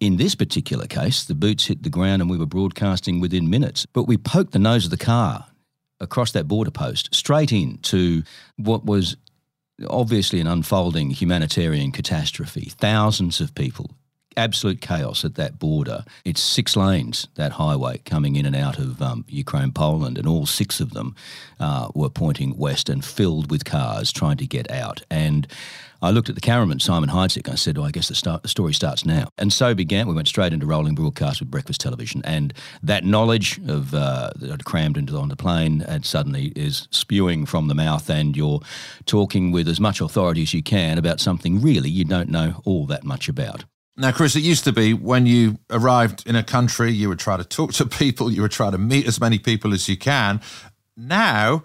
In 0.00 0.16
this 0.16 0.34
particular 0.34 0.86
case, 0.86 1.24
the 1.24 1.34
boots 1.34 1.66
hit 1.66 1.82
the 1.82 1.90
ground 1.90 2.22
and 2.22 2.30
we 2.30 2.38
were 2.38 2.46
broadcasting 2.46 3.20
within 3.20 3.50
minutes. 3.50 3.86
But 3.86 4.04
we 4.04 4.16
poked 4.16 4.52
the 4.52 4.58
nose 4.58 4.84
of 4.84 4.90
the 4.90 4.96
car 4.96 5.46
across 6.00 6.32
that 6.32 6.48
border 6.48 6.70
post 6.70 7.14
straight 7.14 7.52
into 7.52 8.22
what 8.56 8.84
was 8.84 9.16
obviously 9.88 10.40
an 10.40 10.46
unfolding 10.46 11.10
humanitarian 11.10 11.92
catastrophe. 11.92 12.72
Thousands 12.78 13.40
of 13.40 13.54
people, 13.54 13.90
absolute 14.36 14.80
chaos 14.80 15.24
at 15.24 15.34
that 15.36 15.58
border. 15.58 16.04
It's 16.24 16.40
six 16.40 16.76
lanes, 16.76 17.28
that 17.34 17.52
highway 17.52 17.98
coming 18.04 18.36
in 18.36 18.46
and 18.46 18.56
out 18.56 18.78
of 18.78 19.00
um, 19.00 19.24
Ukraine, 19.28 19.72
Poland, 19.72 20.18
and 20.18 20.26
all 20.26 20.46
six 20.46 20.80
of 20.80 20.92
them 20.92 21.14
uh, 21.58 21.88
were 21.94 22.10
pointing 22.10 22.56
west 22.56 22.88
and 22.88 23.04
filled 23.04 23.50
with 23.50 23.64
cars 23.64 24.12
trying 24.12 24.36
to 24.38 24.46
get 24.46 24.70
out. 24.70 25.02
And 25.10 25.46
I 26.02 26.10
looked 26.10 26.28
at 26.28 26.34
the 26.34 26.40
cameraman, 26.40 26.80
Simon 26.80 27.10
Heidsieck, 27.10 27.44
and 27.44 27.52
I 27.52 27.56
said, 27.56 27.76
oh, 27.76 27.84
I 27.84 27.90
guess 27.90 28.08
the, 28.08 28.14
start, 28.14 28.42
the 28.42 28.48
story 28.48 28.72
starts 28.72 29.04
now. 29.04 29.28
And 29.36 29.52
so 29.52 29.74
began. 29.74 30.08
We 30.08 30.14
went 30.14 30.28
straight 30.28 30.52
into 30.52 30.66
rolling 30.66 30.94
broadcast 30.94 31.40
with 31.40 31.50
breakfast 31.50 31.80
television. 31.80 32.22
And 32.24 32.54
that 32.82 33.04
knowledge 33.04 33.58
of 33.68 33.94
uh, 33.94 34.30
that 34.36 34.50
I'd 34.50 34.64
crammed 34.64 34.96
into 34.96 35.16
on 35.18 35.28
the 35.28 35.36
plane 35.36 35.82
and 35.82 36.06
suddenly 36.06 36.52
is 36.56 36.88
spewing 36.90 37.44
from 37.46 37.68
the 37.68 37.74
mouth, 37.74 38.08
and 38.08 38.36
you're 38.36 38.60
talking 39.04 39.52
with 39.52 39.68
as 39.68 39.80
much 39.80 40.00
authority 40.00 40.42
as 40.42 40.54
you 40.54 40.62
can 40.62 40.98
about 40.98 41.20
something 41.20 41.60
really 41.60 41.90
you 41.90 42.04
don't 42.04 42.30
know 42.30 42.62
all 42.64 42.86
that 42.86 43.04
much 43.04 43.28
about. 43.28 43.64
Now, 43.96 44.12
Chris, 44.12 44.34
it 44.34 44.42
used 44.42 44.64
to 44.64 44.72
be 44.72 44.94
when 44.94 45.26
you 45.26 45.58
arrived 45.68 46.26
in 46.26 46.34
a 46.34 46.42
country, 46.42 46.90
you 46.90 47.10
would 47.10 47.18
try 47.18 47.36
to 47.36 47.44
talk 47.44 47.74
to 47.74 47.86
people, 47.86 48.30
you 48.30 48.40
would 48.40 48.52
try 48.52 48.70
to 48.70 48.78
meet 48.78 49.06
as 49.06 49.20
many 49.20 49.38
people 49.38 49.74
as 49.74 49.88
you 49.88 49.98
can. 49.98 50.40
Now, 50.96 51.64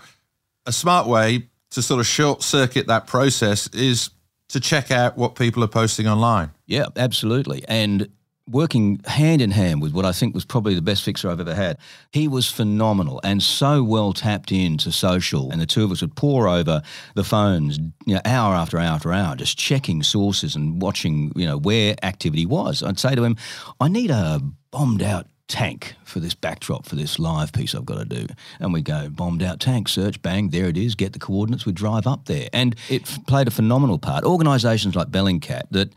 a 0.66 0.72
smart 0.74 1.08
way 1.08 1.48
to 1.72 1.82
sort 1.82 2.00
of 2.00 2.08
short 2.08 2.42
circuit 2.42 2.88
that 2.88 3.08
process 3.08 3.68
is 3.68 4.10
to 4.50 4.60
check 4.60 4.92
out 4.92 5.18
what 5.18 5.36
people 5.36 5.64
are 5.64 5.68
posting 5.68 6.08
online. 6.08 6.52
Yeah, 6.68 6.86
absolutely. 6.96 7.64
And 7.68 8.10
working 8.50 9.02
hand 9.06 9.42
in 9.42 9.50
hand 9.50 9.82
with 9.82 9.92
what 9.94 10.06
I 10.06 10.12
think 10.12 10.36
was 10.36 10.46
probably 10.46 10.76
the 10.76 10.82
best 10.82 11.04
fixer 11.04 11.30
I've 11.30 11.40
ever 11.40 11.56
had. 11.56 11.78
He 12.12 12.28
was 12.28 12.50
phenomenal 12.50 13.20
and 13.24 13.42
so 13.42 13.84
well 13.84 14.14
tapped 14.14 14.52
into 14.52 14.92
social. 14.92 15.52
And 15.52 15.60
the 15.60 15.66
two 15.66 15.84
of 15.84 15.92
us 15.92 16.02
would 16.02 16.16
pour 16.16 16.48
over 16.48 16.82
the 17.16 17.24
phones, 17.24 17.80
you 18.06 18.16
know, 18.16 18.22
hour 18.24 18.54
after 18.54 18.78
hour 18.78 18.94
after 18.96 19.12
hour, 19.12 19.36
just 19.36 19.58
checking 19.58 20.04
sources 20.04 20.56
and 20.56 20.82
watching, 20.82 21.32
you 21.36 21.46
know, 21.46 21.58
where 21.58 21.96
activity 22.04 22.46
was. 22.46 22.84
I'd 22.84 23.00
say 23.00 23.16
to 23.16 23.24
him, 23.24 23.36
I 23.80 23.88
need 23.88 24.12
a 24.12 24.42
bombed 24.70 25.02
out 25.02 25.28
tank 25.48 25.96
for 26.04 26.20
this 26.20 26.34
backdrop 26.34 26.86
for 26.86 26.96
this 26.96 27.20
live 27.20 27.54
piece 27.54 27.76
I've 27.76 27.86
got 27.86 28.00
to 28.00 28.06
do. 28.06 28.28
And 28.60 28.74
we 28.74 28.82
go, 28.82 29.10
bombed 29.10 29.44
out 29.44 29.60
tank, 29.60 29.88
search, 29.88 30.22
bang, 30.22 30.50
there 30.50 30.66
it 30.66 30.78
is, 30.78 30.96
get 30.96 31.14
the 31.14 31.20
coordinates, 31.20 31.66
we 31.66 31.72
drive 31.72 32.08
up 32.08 32.26
there. 32.26 32.50
And 32.52 32.76
it 32.90 33.04
played 33.28 33.48
a 33.48 33.52
phenomenal 33.52 34.00
part. 34.00 34.24
Organisations 34.24 34.96
like 34.96 35.10
Bellingcat 35.10 35.64
that 35.72 35.94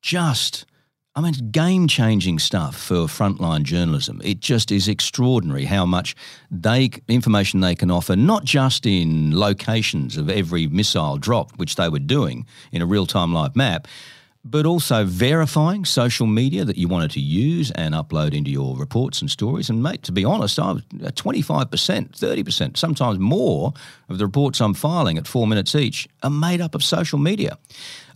just 0.00 0.64
I 1.18 1.20
mean, 1.20 1.32
game 1.50 1.88
changing 1.88 2.38
stuff 2.38 2.76
for 2.76 3.08
frontline 3.08 3.64
journalism. 3.64 4.20
It 4.22 4.38
just 4.38 4.70
is 4.70 4.86
extraordinary 4.86 5.64
how 5.64 5.84
much 5.84 6.14
they 6.48 6.90
information 7.08 7.58
they 7.58 7.74
can 7.74 7.90
offer, 7.90 8.14
not 8.14 8.44
just 8.44 8.86
in 8.86 9.36
locations 9.36 10.16
of 10.16 10.30
every 10.30 10.68
missile 10.68 11.16
dropped, 11.16 11.58
which 11.58 11.74
they 11.74 11.88
were 11.88 11.98
doing 11.98 12.46
in 12.70 12.82
a 12.82 12.86
real 12.86 13.04
time 13.04 13.32
live 13.32 13.56
map, 13.56 13.88
but 14.50 14.64
also 14.64 15.04
verifying 15.04 15.84
social 15.84 16.26
media 16.26 16.64
that 16.64 16.78
you 16.78 16.88
wanted 16.88 17.10
to 17.10 17.20
use 17.20 17.70
and 17.72 17.94
upload 17.94 18.34
into 18.34 18.50
your 18.50 18.76
reports 18.76 19.20
and 19.20 19.30
stories. 19.30 19.68
And 19.68 19.82
mate, 19.82 20.02
to 20.04 20.12
be 20.12 20.24
honest, 20.24 20.58
I 20.58 20.72
was 20.72 20.82
25%, 20.92 21.68
30%, 21.68 22.76
sometimes 22.76 23.18
more 23.18 23.74
of 24.08 24.18
the 24.18 24.24
reports 24.24 24.60
I'm 24.60 24.74
filing 24.74 25.18
at 25.18 25.26
four 25.26 25.46
minutes 25.46 25.74
each 25.74 26.08
are 26.22 26.30
made 26.30 26.60
up 26.60 26.74
of 26.74 26.82
social 26.82 27.18
media. 27.18 27.58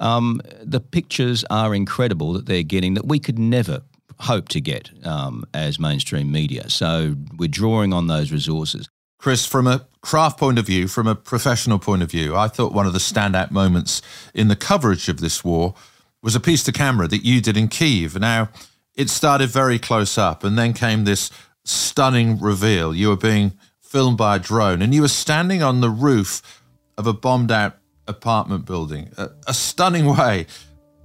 Um, 0.00 0.40
the 0.62 0.80
pictures 0.80 1.44
are 1.50 1.74
incredible 1.74 2.32
that 2.32 2.46
they're 2.46 2.62
getting 2.62 2.94
that 2.94 3.06
we 3.06 3.18
could 3.18 3.38
never 3.38 3.82
hope 4.20 4.48
to 4.50 4.60
get 4.60 4.90
um, 5.04 5.44
as 5.52 5.78
mainstream 5.78 6.30
media. 6.30 6.70
So 6.70 7.16
we're 7.36 7.48
drawing 7.48 7.92
on 7.92 8.06
those 8.06 8.32
resources. 8.32 8.88
Chris, 9.18 9.46
from 9.46 9.66
a 9.66 9.86
craft 10.00 10.38
point 10.38 10.58
of 10.58 10.66
view, 10.66 10.88
from 10.88 11.06
a 11.06 11.14
professional 11.14 11.78
point 11.78 12.02
of 12.02 12.10
view, 12.10 12.34
I 12.36 12.48
thought 12.48 12.72
one 12.72 12.86
of 12.86 12.92
the 12.92 12.98
standout 12.98 13.52
moments 13.52 14.02
in 14.34 14.48
the 14.48 14.56
coverage 14.56 15.08
of 15.08 15.20
this 15.20 15.44
war 15.44 15.74
was 16.22 16.34
a 16.34 16.40
piece 16.40 16.62
to 16.64 16.72
camera 16.72 17.08
that 17.08 17.24
you 17.24 17.40
did 17.40 17.56
in 17.56 17.68
Kiev. 17.68 18.18
Now, 18.18 18.48
it 18.94 19.10
started 19.10 19.50
very 19.50 19.78
close 19.78 20.16
up, 20.16 20.44
and 20.44 20.56
then 20.56 20.72
came 20.72 21.04
this 21.04 21.30
stunning 21.64 22.38
reveal. 22.38 22.94
You 22.94 23.08
were 23.08 23.16
being 23.16 23.52
filmed 23.80 24.18
by 24.18 24.36
a 24.36 24.38
drone, 24.38 24.82
and 24.82 24.94
you 24.94 25.02
were 25.02 25.08
standing 25.08 25.62
on 25.62 25.80
the 25.80 25.90
roof 25.90 26.62
of 26.96 27.06
a 27.06 27.12
bombed 27.12 27.50
out 27.50 27.78
apartment 28.06 28.64
building. 28.64 29.10
A, 29.16 29.30
a 29.46 29.54
stunning 29.54 30.06
way 30.06 30.46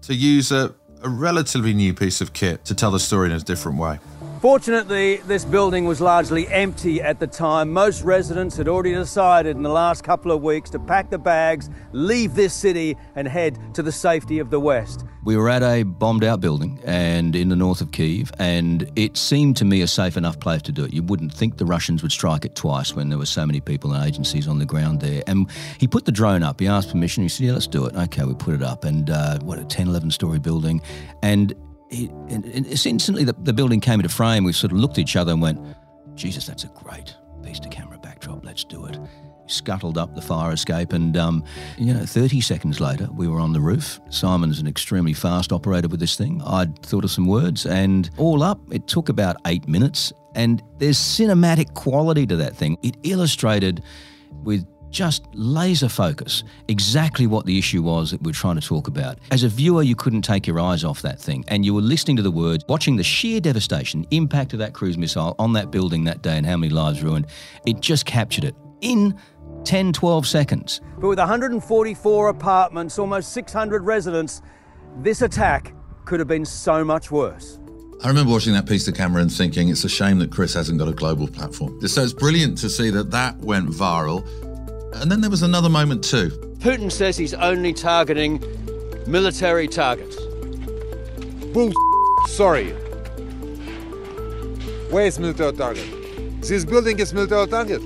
to 0.01 0.13
use 0.13 0.51
a, 0.51 0.73
a 1.01 1.09
relatively 1.09 1.73
new 1.73 1.93
piece 1.93 2.21
of 2.21 2.33
kit 2.33 2.65
to 2.65 2.75
tell 2.75 2.91
the 2.91 2.99
story 2.99 3.29
in 3.29 3.35
a 3.35 3.39
different 3.39 3.77
way. 3.77 3.99
Fortunately, 4.41 5.17
this 5.17 5.43
building 5.43 5.85
was 5.85 5.99
largely 5.99 6.47
empty 6.49 7.01
at 7.01 7.19
the 7.19 7.25
time. 7.25 7.73
Most 7.73 8.03
residents 8.03 8.55
had 8.55 8.67
already 8.67 8.93
decided 8.93 9.55
in 9.55 9.63
the 9.63 9.69
last 9.69 10.03
couple 10.03 10.31
of 10.31 10.43
weeks 10.43 10.69
to 10.71 10.79
pack 10.79 11.09
the 11.09 11.17
bags, 11.17 11.71
leave 11.91 12.35
this 12.35 12.53
city, 12.53 12.95
and 13.15 13.27
head 13.27 13.57
to 13.73 13.81
the 13.81 13.91
safety 13.91 14.37
of 14.37 14.51
the 14.51 14.59
West. 14.59 15.05
We 15.23 15.35
were 15.37 15.49
at 15.49 15.63
a 15.63 15.81
bombed 15.83 16.23
out 16.23 16.39
building 16.39 16.79
and 16.85 17.35
in 17.35 17.49
the 17.49 17.55
north 17.55 17.81
of 17.81 17.91
Kiev, 17.91 18.31
and 18.37 18.89
it 18.95 19.17
seemed 19.17 19.57
to 19.57 19.65
me 19.65 19.81
a 19.81 19.87
safe 19.87 20.15
enough 20.15 20.39
place 20.39 20.61
to 20.63 20.71
do 20.71 20.85
it. 20.85 20.93
You 20.93 21.01
wouldn't 21.01 21.33
think 21.33 21.57
the 21.57 21.65
Russians 21.65 22.03
would 22.03 22.11
strike 22.11 22.45
it 22.45 22.55
twice 22.55 22.93
when 22.93 23.09
there 23.09 23.17
were 23.17 23.25
so 23.25 23.43
many 23.43 23.59
people 23.59 23.91
and 23.91 24.05
agencies 24.05 24.47
on 24.47 24.59
the 24.59 24.65
ground 24.65 25.01
there. 25.01 25.23
And 25.25 25.49
he 25.79 25.87
put 25.87 26.05
the 26.05 26.11
drone 26.11 26.43
up, 26.43 26.59
he 26.59 26.67
asked 26.67 26.91
permission, 26.91 27.23
he 27.23 27.29
said, 27.29 27.47
Yeah, 27.47 27.53
let's 27.53 27.67
do 27.67 27.87
it. 27.87 27.95
Okay, 27.95 28.23
we 28.23 28.35
put 28.35 28.53
it 28.53 28.61
up, 28.61 28.83
and 28.83 29.09
uh, 29.09 29.39
what, 29.39 29.57
a 29.57 29.65
10, 29.65 29.87
11 29.87 30.11
story 30.11 30.37
building. 30.37 30.81
And 31.23 31.55
and, 31.91 32.45
and 32.45 32.65
instantly 32.67 33.23
the, 33.23 33.33
the 33.33 33.53
building 33.53 33.79
came 33.79 33.99
into 33.99 34.09
frame. 34.09 34.43
We 34.43 34.53
sort 34.53 34.71
of 34.71 34.79
looked 34.79 34.97
at 34.97 34.99
each 34.99 35.15
other 35.15 35.31
and 35.31 35.41
went, 35.41 35.59
Jesus, 36.15 36.45
that's 36.45 36.63
a 36.63 36.67
great 36.69 37.15
piece 37.43 37.59
to 37.59 37.69
camera 37.69 37.97
backdrop. 37.97 38.43
Let's 38.43 38.63
do 38.63 38.85
it. 38.85 38.97
Scuttled 39.45 39.97
up 39.97 40.13
the 40.13 40.21
fire 40.21 40.51
escape, 40.51 40.91
and 40.91 41.15
um, 41.15 41.41
you 41.77 41.93
know, 41.93 42.05
30 42.05 42.41
seconds 42.41 42.81
later, 42.81 43.07
we 43.13 43.29
were 43.29 43.39
on 43.39 43.53
the 43.53 43.61
roof. 43.61 44.01
Simon's 44.09 44.59
an 44.59 44.67
extremely 44.67 45.13
fast 45.13 45.53
operator 45.53 45.87
with 45.87 46.01
this 46.01 46.17
thing. 46.17 46.41
I'd 46.45 46.77
thought 46.79 47.05
of 47.05 47.11
some 47.11 47.27
words, 47.27 47.65
and 47.65 48.09
all 48.17 48.43
up, 48.43 48.59
it 48.71 48.87
took 48.87 49.07
about 49.07 49.37
eight 49.45 49.65
minutes. 49.67 50.11
And 50.35 50.61
there's 50.79 50.97
cinematic 50.97 51.73
quality 51.75 52.27
to 52.27 52.35
that 52.35 52.55
thing. 52.55 52.77
It 52.83 52.97
illustrated 53.03 53.81
with 54.43 54.67
just 54.89 55.25
laser 55.33 55.89
focus 55.89 56.43
exactly 56.67 57.27
what 57.27 57.45
the 57.45 57.57
issue 57.57 57.81
was 57.81 58.11
that 58.11 58.21
we're 58.21 58.31
trying 58.31 58.59
to 58.59 58.65
talk 58.65 58.87
about. 58.87 59.19
As 59.31 59.43
a 59.43 59.49
viewer, 59.49 59.83
you 59.83 59.95
couldn't 59.95 60.21
take 60.21 60.47
your 60.47 60.59
eyes 60.59 60.83
off 60.83 61.01
that 61.01 61.19
thing, 61.19 61.43
and 61.47 61.65
you 61.65 61.73
were 61.73 61.81
listening 61.81 62.15
to 62.17 62.23
the 62.23 62.31
words, 62.31 62.63
watching 62.67 62.95
the 62.95 63.03
sheer 63.03 63.39
devastation, 63.39 64.05
impact 64.11 64.53
of 64.53 64.59
that 64.59 64.73
cruise 64.73 64.97
missile 64.97 65.35
on 65.39 65.53
that 65.53 65.71
building 65.71 66.03
that 66.05 66.21
day, 66.21 66.37
and 66.37 66.45
how 66.45 66.57
many 66.57 66.73
lives 66.73 67.03
ruined. 67.03 67.27
It 67.65 67.79
just 67.81 68.05
captured 68.05 68.43
it 68.43 68.55
in 68.81 69.17
10, 69.63 69.93
12 69.93 70.27
seconds. 70.27 70.81
But 70.99 71.09
with 71.09 71.19
144 71.19 72.29
apartments, 72.29 72.97
almost 72.99 73.33
600 73.33 73.83
residents, 73.83 74.41
this 75.01 75.21
attack 75.21 75.73
could 76.05 76.19
have 76.19 76.27
been 76.27 76.45
so 76.45 76.83
much 76.83 77.11
worse. 77.11 77.59
I 78.03 78.07
remember 78.09 78.31
watching 78.31 78.53
that 78.53 78.67
piece 78.67 78.85
to 78.85 78.91
camera 78.91 79.23
and 79.23 79.31
thinking 79.31 79.69
it's 79.69 79.83
a 79.83 79.89
shame 79.89 80.19
that 80.19 80.31
Chris 80.31 80.53
hasn't 80.53 80.77
got 80.77 80.87
a 80.87 80.93
global 80.93 81.27
platform. 81.27 81.85
So 81.87 82.03
it's 82.03 82.13
brilliant 82.13 82.59
to 82.59 82.69
see 82.69 82.91
that 82.91 83.09
that 83.09 83.37
went 83.39 83.69
viral. 83.69 84.23
And 85.01 85.11
then 85.11 85.21
there 85.21 85.29
was 85.29 85.43
another 85.43 85.69
moment 85.69 86.03
too. 86.03 86.29
Putin 86.59 86.91
says 86.91 87.17
he's 87.17 87.33
only 87.33 87.73
targeting 87.73 88.43
military 89.07 89.67
targets. 89.67 90.15
Bull. 91.53 91.71
Sorry. 92.27 92.71
Where 94.89 95.05
is 95.05 95.19
military 95.19 95.53
target? 95.53 95.87
This 96.41 96.65
building 96.65 96.99
is 96.99 97.13
military 97.13 97.47
target. 97.47 97.81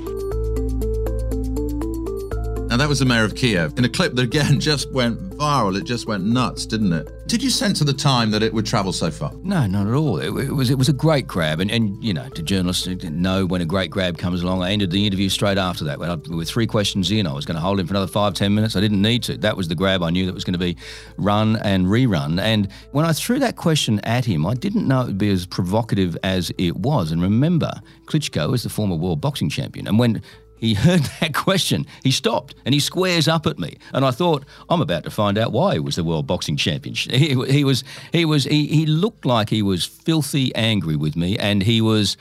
Now, 2.71 2.77
that 2.77 2.87
was 2.87 2.99
the 2.99 3.05
mayor 3.05 3.25
of 3.25 3.35
Kiev 3.35 3.77
in 3.77 3.83
a 3.83 3.89
clip 3.89 4.13
that 4.15 4.21
again 4.21 4.57
just 4.61 4.89
went 4.93 5.19
viral. 5.31 5.77
It 5.77 5.83
just 5.83 6.07
went 6.07 6.23
nuts, 6.23 6.65
didn't 6.65 6.93
it? 6.93 7.11
Did 7.27 7.43
you 7.43 7.49
sense 7.49 7.81
at 7.81 7.87
the 7.87 7.93
time 7.93 8.31
that 8.31 8.43
it 8.43 8.53
would 8.53 8.65
travel 8.65 8.93
so 8.93 9.11
far? 9.11 9.33
No, 9.43 9.67
not 9.67 9.87
at 9.87 9.93
all. 9.93 10.19
It, 10.19 10.27
it 10.45 10.53
was 10.53 10.69
it 10.69 10.77
was 10.77 10.87
a 10.87 10.93
great 10.93 11.27
grab, 11.27 11.59
and, 11.59 11.69
and 11.69 12.01
you 12.01 12.13
know, 12.13 12.29
to 12.29 12.41
journalists 12.41 12.87
know 12.87 13.45
when 13.45 13.59
a 13.59 13.65
great 13.65 13.91
grab 13.91 14.17
comes 14.17 14.41
along. 14.41 14.63
I 14.63 14.71
ended 14.71 14.89
the 14.89 15.05
interview 15.05 15.27
straight 15.27 15.57
after 15.57 15.83
that. 15.83 15.99
With 16.29 16.47
three 16.47 16.65
questions 16.65 17.11
in, 17.11 17.27
I 17.27 17.33
was 17.33 17.45
going 17.45 17.55
to 17.55 17.61
hold 17.61 17.77
him 17.77 17.87
for 17.87 17.91
another 17.91 18.07
five 18.07 18.35
ten 18.35 18.55
minutes. 18.55 18.77
I 18.77 18.79
didn't 18.79 19.01
need 19.01 19.23
to. 19.23 19.37
That 19.37 19.57
was 19.57 19.67
the 19.67 19.75
grab 19.75 20.01
I 20.01 20.09
knew 20.09 20.25
that 20.25 20.33
was 20.33 20.45
going 20.45 20.53
to 20.53 20.57
be 20.57 20.77
run 21.17 21.57
and 21.57 21.87
rerun. 21.87 22.39
And 22.39 22.69
when 22.91 23.03
I 23.03 23.11
threw 23.11 23.37
that 23.39 23.57
question 23.57 23.99
at 24.05 24.23
him, 24.23 24.45
I 24.45 24.53
didn't 24.53 24.87
know 24.87 25.01
it 25.01 25.07
would 25.07 25.17
be 25.17 25.29
as 25.29 25.45
provocative 25.45 26.17
as 26.23 26.53
it 26.57 26.77
was. 26.77 27.11
And 27.11 27.21
remember, 27.21 27.73
Klitschko 28.05 28.55
is 28.55 28.63
the 28.63 28.69
former 28.69 28.95
world 28.95 29.19
boxing 29.19 29.49
champion, 29.49 29.89
and 29.89 29.99
when 29.99 30.21
he 30.61 30.73
heard 30.85 31.01
that 31.19 31.33
question. 31.33 31.85
He 32.03 32.11
stopped 32.11 32.55
and 32.63 32.73
he 32.73 32.79
squares 32.79 33.27
up 33.27 33.45
at 33.47 33.59
me, 33.59 33.77
and 33.93 34.05
I 34.05 34.11
thought, 34.11 34.45
I'm 34.69 34.79
about 34.79 35.03
to 35.03 35.09
find 35.09 35.37
out 35.37 35.51
why 35.51 35.73
he 35.73 35.79
was 35.79 35.95
the 35.97 36.03
world 36.03 36.27
boxing 36.27 36.55
champion. 36.55 36.95
He, 37.21 37.35
he 37.51 37.63
was, 37.63 37.83
he 38.11 38.25
was, 38.25 38.45
he, 38.45 38.67
he 38.67 38.85
looked 38.85 39.25
like 39.25 39.49
he 39.49 39.61
was 39.61 39.85
filthy 39.85 40.53
angry 40.55 40.95
with 40.95 41.15
me, 41.15 41.37
and 41.37 41.63
he 41.63 41.81
was, 41.81 42.15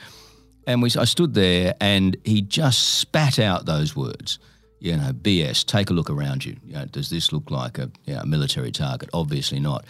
and 0.65 0.81
we, 0.81 0.89
I 0.97 1.05
stood 1.05 1.33
there, 1.33 1.75
and 1.79 2.17
he 2.23 2.41
just 2.41 2.97
spat 2.97 3.39
out 3.39 3.65
those 3.65 3.95
words. 3.95 4.39
You 4.79 4.97
know, 4.97 5.11
BS. 5.13 5.63
Take 5.63 5.91
a 5.91 5.93
look 5.93 6.09
around 6.09 6.43
you. 6.43 6.55
you 6.65 6.73
know, 6.73 6.85
does 6.85 7.11
this 7.11 7.31
look 7.31 7.51
like 7.51 7.77
a 7.77 7.91
you 8.05 8.15
know, 8.15 8.23
military 8.23 8.71
target? 8.71 9.11
Obviously 9.13 9.59
not. 9.59 9.85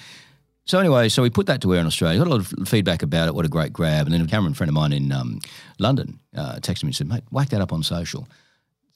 So 0.66 0.80
anyway, 0.80 1.10
so 1.10 1.24
we 1.24 1.30
put 1.30 1.48
that 1.48 1.62
to 1.62 1.74
air 1.74 1.82
in 1.82 1.88
Australia. 1.88 2.20
Got 2.20 2.28
a 2.28 2.30
lot 2.30 2.40
of 2.40 2.68
feedback 2.68 3.02
about 3.02 3.28
it. 3.28 3.36
What 3.36 3.46
a 3.46 3.50
great 3.50 3.74
grab! 3.74 4.06
And 4.06 4.14
then 4.14 4.22
a 4.22 4.28
Cameron, 4.28 4.54
friend 4.54 4.70
of 4.70 4.76
mine 4.76 4.94
in 4.94 5.12
um, 5.12 5.40
London, 5.80 6.20
uh, 6.36 6.56
texted 6.56 6.84
me 6.84 6.90
and 6.90 6.96
said, 6.96 7.08
"Mate, 7.08 7.24
whack 7.32 7.50
that 7.50 7.62
up 7.62 7.74
on 7.74 7.84
social." 7.84 8.28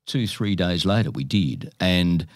Two, 0.06 0.28
three 0.28 0.56
days 0.56 0.86
later, 0.86 1.10
we 1.10 1.24
did, 1.24 1.74
and 1.80 2.28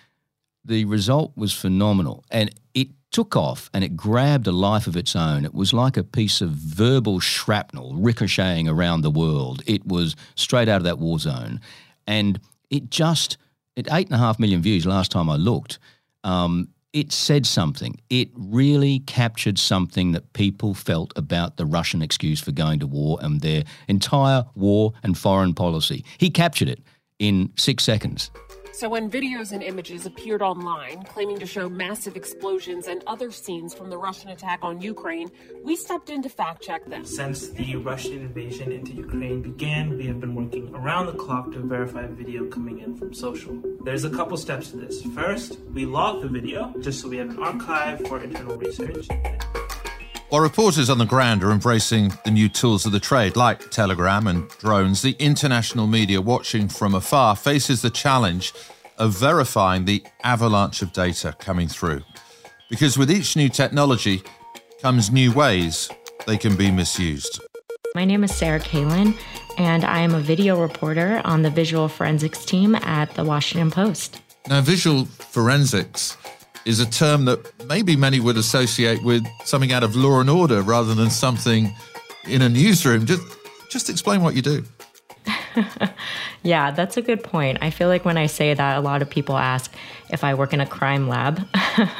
the 0.65 0.85
result 0.85 1.31
was 1.35 1.53
phenomenal. 1.53 2.23
And 2.31 2.49
it 2.73 2.89
took 3.11 3.35
off 3.35 3.69
and 3.73 3.83
it 3.83 3.95
grabbed 3.95 4.47
a 4.47 4.51
life 4.51 4.87
of 4.87 4.95
its 4.95 5.15
own. 5.15 5.45
It 5.45 5.53
was 5.53 5.73
like 5.73 5.97
a 5.97 6.03
piece 6.03 6.41
of 6.41 6.49
verbal 6.51 7.19
shrapnel 7.19 7.95
ricocheting 7.95 8.67
around 8.67 9.01
the 9.01 9.09
world. 9.09 9.63
It 9.65 9.85
was 9.85 10.15
straight 10.35 10.69
out 10.69 10.77
of 10.77 10.83
that 10.83 10.99
war 10.99 11.19
zone, 11.19 11.61
and 12.07 12.39
it 12.69 12.89
just 12.89 13.37
at 13.77 13.87
eight 13.91 14.07
and 14.07 14.15
a 14.15 14.19
half 14.19 14.39
million 14.39 14.61
views 14.61 14.85
last 14.85 15.11
time 15.11 15.29
I 15.29 15.35
looked. 15.35 15.79
Um, 16.23 16.69
it 16.93 17.11
said 17.11 17.45
something. 17.45 17.95
It 18.09 18.29
really 18.35 18.99
captured 18.99 19.59
something 19.59 20.11
that 20.13 20.33
people 20.33 20.73
felt 20.73 21.13
about 21.15 21.57
the 21.57 21.65
Russian 21.65 22.01
excuse 22.01 22.39
for 22.39 22.51
going 22.51 22.79
to 22.79 22.87
war 22.87 23.19
and 23.21 23.41
their 23.41 23.63
entire 23.87 24.45
war 24.55 24.93
and 25.03 25.17
foreign 25.17 25.53
policy. 25.53 26.03
He 26.17 26.29
captured 26.29 26.69
it 26.69 26.81
in 27.19 27.51
six 27.57 27.83
seconds. 27.83 28.31
So, 28.79 28.87
when 28.87 29.11
videos 29.11 29.51
and 29.51 29.61
images 29.61 30.05
appeared 30.05 30.41
online 30.41 31.03
claiming 31.03 31.37
to 31.39 31.45
show 31.45 31.67
massive 31.67 32.15
explosions 32.15 32.87
and 32.87 33.03
other 33.07 33.29
scenes 33.29 33.73
from 33.73 33.89
the 33.89 33.97
Russian 33.97 34.29
attack 34.29 34.59
on 34.61 34.81
Ukraine, 34.81 35.29
we 35.65 35.75
stepped 35.75 36.09
in 36.09 36.21
to 36.21 36.29
fact 36.29 36.63
check 36.63 36.85
them. 36.85 37.03
Since 37.03 37.49
the 37.49 37.75
Russian 37.75 38.13
invasion 38.13 38.71
into 38.71 38.93
Ukraine 38.93 39.41
began, 39.41 39.97
we 39.97 40.07
have 40.07 40.21
been 40.21 40.33
working 40.33 40.73
around 40.73 41.07
the 41.07 41.11
clock 41.11 41.51
to 41.51 41.59
verify 41.59 42.07
video 42.07 42.45
coming 42.45 42.79
in 42.79 42.95
from 42.95 43.13
social. 43.13 43.61
There's 43.83 44.05
a 44.05 44.09
couple 44.09 44.37
steps 44.37 44.71
to 44.71 44.77
this. 44.77 45.01
First, 45.13 45.59
we 45.73 45.85
log 45.85 46.21
the 46.21 46.29
video 46.29 46.73
just 46.79 47.01
so 47.01 47.09
we 47.09 47.17
have 47.17 47.31
an 47.31 47.43
archive 47.43 48.07
for 48.07 48.23
internal 48.23 48.55
research. 48.55 49.09
While 50.29 50.41
reporters 50.41 50.91
on 50.91 50.99
the 50.99 51.05
ground 51.05 51.43
are 51.43 51.51
embracing 51.51 52.13
the 52.23 52.29
new 52.29 52.49
tools 52.49 52.85
of 52.85 52.91
the 52.91 52.99
trade, 52.99 53.35
like 53.35 53.71
Telegram 53.71 54.27
and 54.27 54.47
drones, 54.59 55.01
the 55.01 55.15
international 55.17 55.87
media 55.87 56.21
watching 56.21 56.67
from 56.67 56.93
afar 56.93 57.35
faces 57.35 57.81
the 57.81 57.89
challenge 57.89 58.53
of 58.99 59.17
verifying 59.17 59.85
the 59.85 60.03
avalanche 60.23 60.83
of 60.83 60.93
data 60.93 61.35
coming 61.39 61.67
through. 61.67 62.03
Because 62.69 62.95
with 62.95 63.09
each 63.09 63.35
new 63.35 63.49
technology 63.49 64.21
comes 64.83 65.09
new 65.09 65.31
ways 65.31 65.89
they 66.27 66.37
can 66.37 66.55
be 66.55 66.69
misused. 66.69 67.41
My 67.95 68.05
name 68.05 68.23
is 68.23 68.31
Sarah 68.31 68.59
Cahlan, 68.59 69.17
and 69.57 69.83
I 69.83 70.01
am 70.01 70.13
a 70.13 70.19
video 70.19 70.61
reporter 70.61 71.23
on 71.25 71.41
the 71.41 71.49
visual 71.49 71.87
forensics 71.87 72.45
team 72.45 72.75
at 72.75 73.15
the 73.15 73.23
Washington 73.23 73.71
Post. 73.71 74.21
Now, 74.47 74.61
visual 74.61 75.05
forensics 75.05 76.17
is 76.65 76.79
a 76.79 76.89
term 76.89 77.25
that 77.25 77.39
maybe 77.65 77.95
many 77.95 78.19
would 78.19 78.37
associate 78.37 79.01
with 79.03 79.25
something 79.45 79.71
out 79.71 79.83
of 79.83 79.95
law 79.95 80.19
and 80.19 80.29
order 80.29 80.61
rather 80.61 80.93
than 80.93 81.09
something 81.09 81.73
in 82.27 82.41
a 82.41 82.49
newsroom. 82.49 83.05
Just, 83.05 83.23
just 83.69 83.89
explain 83.89 84.21
what 84.21 84.35
you 84.35 84.41
do. 84.41 84.63
yeah, 86.43 86.71
that's 86.71 86.97
a 86.97 87.01
good 87.01 87.23
point. 87.23 87.59
I 87.61 87.69
feel 87.69 87.87
like 87.87 88.05
when 88.05 88.17
I 88.17 88.25
say 88.25 88.53
that, 88.53 88.77
a 88.77 88.81
lot 88.81 89.01
of 89.01 89.09
people 89.09 89.37
ask 89.37 89.73
if 90.09 90.23
I 90.23 90.33
work 90.33 90.53
in 90.53 90.61
a 90.61 90.65
crime 90.65 91.07
lab. 91.07 91.47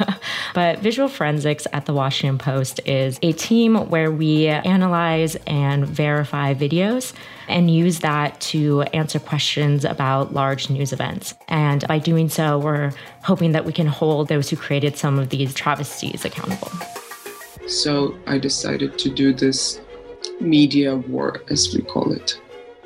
but 0.54 0.78
visual 0.80 1.08
forensics 1.08 1.66
at 1.72 1.86
the 1.86 1.94
Washington 1.94 2.38
Post 2.38 2.80
is 2.86 3.18
a 3.22 3.32
team 3.32 3.76
where 3.90 4.10
we 4.10 4.46
analyze 4.48 5.36
and 5.46 5.86
verify 5.86 6.54
videos 6.54 7.12
and 7.48 7.70
use 7.70 8.00
that 8.00 8.40
to 8.40 8.82
answer 8.94 9.18
questions 9.18 9.84
about 9.84 10.32
large 10.32 10.70
news 10.70 10.92
events. 10.92 11.34
And 11.48 11.86
by 11.88 11.98
doing 11.98 12.28
so, 12.28 12.58
we're 12.58 12.92
hoping 13.22 13.52
that 13.52 13.64
we 13.64 13.72
can 13.72 13.86
hold 13.86 14.28
those 14.28 14.50
who 14.50 14.56
created 14.56 14.96
some 14.96 15.18
of 15.18 15.30
these 15.30 15.54
travesties 15.54 16.24
accountable. 16.24 16.70
So 17.66 18.18
I 18.26 18.38
decided 18.38 18.98
to 18.98 19.10
do 19.10 19.32
this 19.32 19.80
media 20.40 20.96
war, 20.96 21.42
as 21.50 21.74
we 21.74 21.82
call 21.82 22.12
it. 22.12 22.40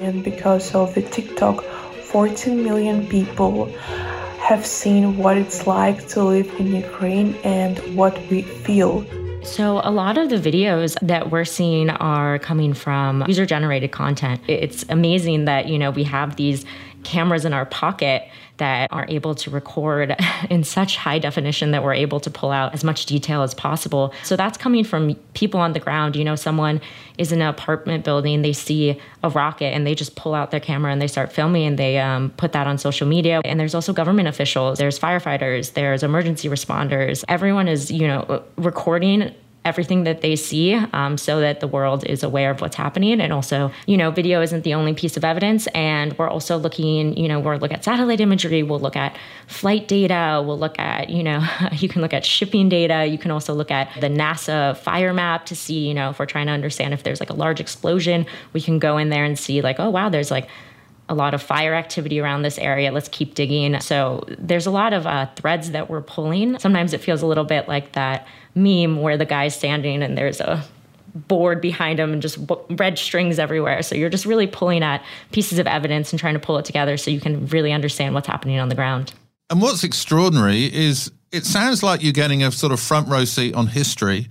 And 0.05 0.23
because 0.23 0.75
of 0.75 0.95
the 0.95 1.03
TikTok, 1.03 1.65
14 1.65 2.63
million 2.63 3.07
people 3.07 3.67
have 4.39 4.67
seen 4.67 5.17
what 5.17 5.39
it's 5.39 5.67
like 5.67 6.07
to 6.09 6.23
live 6.23 6.53
in 6.61 6.75
Ukraine 6.75 7.35
and 7.43 7.79
what 7.97 8.15
we 8.29 8.43
feel. 8.43 9.07
So, 9.43 9.81
a 9.83 9.91
lot 9.91 10.17
of 10.17 10.31
the 10.31 10.37
videos 10.37 10.97
that 11.01 11.31
we're 11.31 11.45
seeing 11.45 11.91
are 11.91 12.39
coming 12.39 12.73
from 12.75 13.25
user 13.27 13.47
generated 13.47 13.93
content. 13.93 14.41
It's 14.47 14.85
amazing 14.89 15.47
that, 15.47 15.69
you 15.69 15.79
know, 15.79 15.91
we 15.91 16.05
have 16.05 16.37
these 16.37 16.65
cameras 17.03 17.45
in 17.45 17.53
our 17.53 17.67
pocket 17.67 18.29
that 18.59 18.93
are 18.93 19.05
able 19.09 19.35
to 19.35 19.51
record 19.51 20.17
in 20.51 20.65
such 20.65 20.97
high 20.97 21.19
definition 21.19 21.73
that 21.73 21.83
we're 21.83 21.95
able 21.95 22.21
to 22.21 22.31
pull 22.31 22.51
out 22.51 22.73
as 22.75 22.85
much 22.85 23.07
detail 23.07 23.43
as 23.43 23.55
possible. 23.55 24.13
So 24.23 24.37
that's 24.37 24.57
coming 24.57 24.85
from 24.85 25.15
people 25.35 25.61
on 25.61 25.73
the 25.73 25.81
ground. 25.81 26.17
You 26.17 26.25
know, 26.25 26.37
someone 26.37 26.81
is 27.19 27.33
in 27.33 27.41
an 27.41 27.49
apartment 27.49 28.05
building, 28.05 28.43
they 28.43 28.53
see 28.53 29.01
a 29.23 29.31
rocket 29.31 29.75
and 29.75 29.87
they 29.87 29.95
just 29.95 30.17
pull 30.17 30.35
out 30.35 30.51
their 30.51 30.61
camera 30.61 30.93
and 30.93 31.01
they 31.01 31.07
start 31.07 31.33
filming 31.33 31.67
and 31.67 31.79
they 31.79 31.99
um, 31.99 32.31
put 32.37 32.53
that 32.53 32.67
on 32.67 32.79
social 32.79 33.07
media. 33.07 33.41
And 33.45 33.59
there's 33.59 33.75
also 33.75 33.93
government 33.93 34.29
officials, 34.29 34.79
there's 34.79 34.99
firefighters, 34.99 35.75
there's 35.75 36.03
emergency 36.03 36.49
responders. 36.49 37.25
Everyone 37.29 37.69
is, 37.69 37.91
you 37.91 38.07
know, 38.07 38.45
recording 38.57 39.35
everything 39.65 40.05
that 40.05 40.21
they 40.21 40.37
see 40.37 40.75
um, 40.93 41.17
so 41.17 41.41
that 41.41 41.61
the 41.61 41.67
world 41.67 42.05
is 42.05 42.23
aware 42.23 42.51
of 42.51 42.61
what's 42.61 42.77
happening. 42.77 43.21
And 43.21 43.33
also, 43.33 43.73
you 43.87 43.97
know, 43.97 44.11
video 44.11 44.43
isn't 44.43 44.63
the 44.63 44.75
only 44.75 44.93
piece 44.93 45.17
of 45.17 45.25
evidence. 45.25 45.67
And 45.69 46.17
we're 46.19 46.29
also 46.29 46.59
looking, 46.59 47.17
you 47.17 47.29
know, 47.29 47.41
we'll 47.41 47.59
look 47.59 47.73
at 47.73 47.83
satellite 47.83 48.21
imagery, 48.21 48.63
we'll 48.63 48.81
look 48.81 48.97
at 48.97 49.17
flight 49.47 49.89
data, 49.89 50.43
we'll 50.45 50.59
look 50.59 50.79
at, 50.79 51.09
you 51.09 51.23
know, 51.23 51.47
you 51.73 51.89
can 51.89 52.03
look 52.03 52.13
at 52.13 52.25
shipping 52.25 52.69
data. 52.69 53.07
You 53.07 53.19
can 53.19 53.31
also 53.31 53.55
look 53.55 53.71
at 53.71 53.89
the 54.01 54.09
NASA 54.09 54.77
fire 54.77 55.15
map 55.15 55.47
to 55.47 55.57
see, 55.57 55.89
you 55.89 55.95
know, 55.95 56.11
if 56.11 56.19
we're 56.19 56.27
trying 56.27 56.47
to 56.47 56.53
understand 56.53 56.93
if 56.93 57.03
there's 57.03 57.21
like 57.21 57.31
a 57.31 57.35
large 57.35 57.61
explosion, 57.61 58.27
we 58.53 58.61
can 58.61 58.79
go 58.79 58.99
in 58.99 59.09
there 59.09 59.25
and 59.25 59.39
see, 59.39 59.63
like, 59.63 59.81
oh, 59.81 59.89
wow, 59.89 60.09
there's 60.11 60.31
like 60.31 60.49
a 61.09 61.15
lot 61.15 61.35
of 61.35 61.43
fire 61.43 61.75
activity 61.75 62.19
around 62.19 62.43
this 62.43 62.59
area. 62.59 62.91
Let's 62.91 63.09
keep 63.09 63.35
digging. 63.35 63.79
So 63.81 64.25
there's 64.39 64.67
a 64.67 64.71
lot 64.71 64.93
of 64.93 65.07
uh, 65.07 65.27
threads 65.37 65.73
that 65.73 65.91
we're 65.91 66.01
pulling. 66.01 66.59
Sometimes 66.59 66.93
it 66.95 67.01
feels 67.01 67.21
a 67.23 67.27
little 67.27 67.45
bit 67.45 67.69
like 67.69 67.93
that 67.93 68.27
meme 68.55 69.01
where 69.01 69.17
the 69.17 69.25
guy's 69.25 69.55
standing 69.55 70.03
and 70.03 70.17
there's 70.17 70.41
a 70.41 70.65
board 71.15 71.61
behind 71.61 72.01
him 72.01 72.13
and 72.13 72.21
just 72.21 72.39
red 72.71 72.99
strings 72.99 73.39
everywhere. 73.39 73.83
So 73.83 73.95
you're 73.95 74.11
just 74.11 74.27
really 74.27 74.47
pulling 74.47 74.83
at 74.83 75.05
pieces 75.33 75.59
of 75.59 75.67
evidence 75.67 76.13
and 76.13 76.19
trying 76.19 76.35
to 76.35 76.41
pull 76.41 76.59
it 76.59 76.65
together 76.65 76.97
so 76.97 77.11
you 77.11 77.21
can 77.21 77.47
really 77.47 77.73
understand 77.73 78.15
what's 78.15 78.27
happening 78.27 78.59
on 78.59 78.69
the 78.69 78.75
ground. 78.75 79.13
And 79.51 79.63
what's 79.63 79.85
extraordinary 79.85 80.65
is 80.65 81.13
it 81.31 81.45
sounds 81.45 81.83
like 81.83 82.03
you're 82.03 82.13
getting 82.13 82.43
a 82.43 82.51
sort 82.51 82.73
of 82.73 82.81
front 82.81 83.09
row 83.09 83.25
seat 83.25 83.55
on 83.55 83.69
history, 83.69 84.29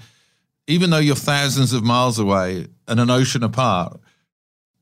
even 0.67 0.89
though 0.89 0.97
you're 0.97 1.15
thousands 1.15 1.73
of 1.73 1.83
miles 1.83 2.19
away 2.19 2.67
and 2.87 2.99
an 2.99 3.09
ocean 3.09 3.43
apart 3.43 3.99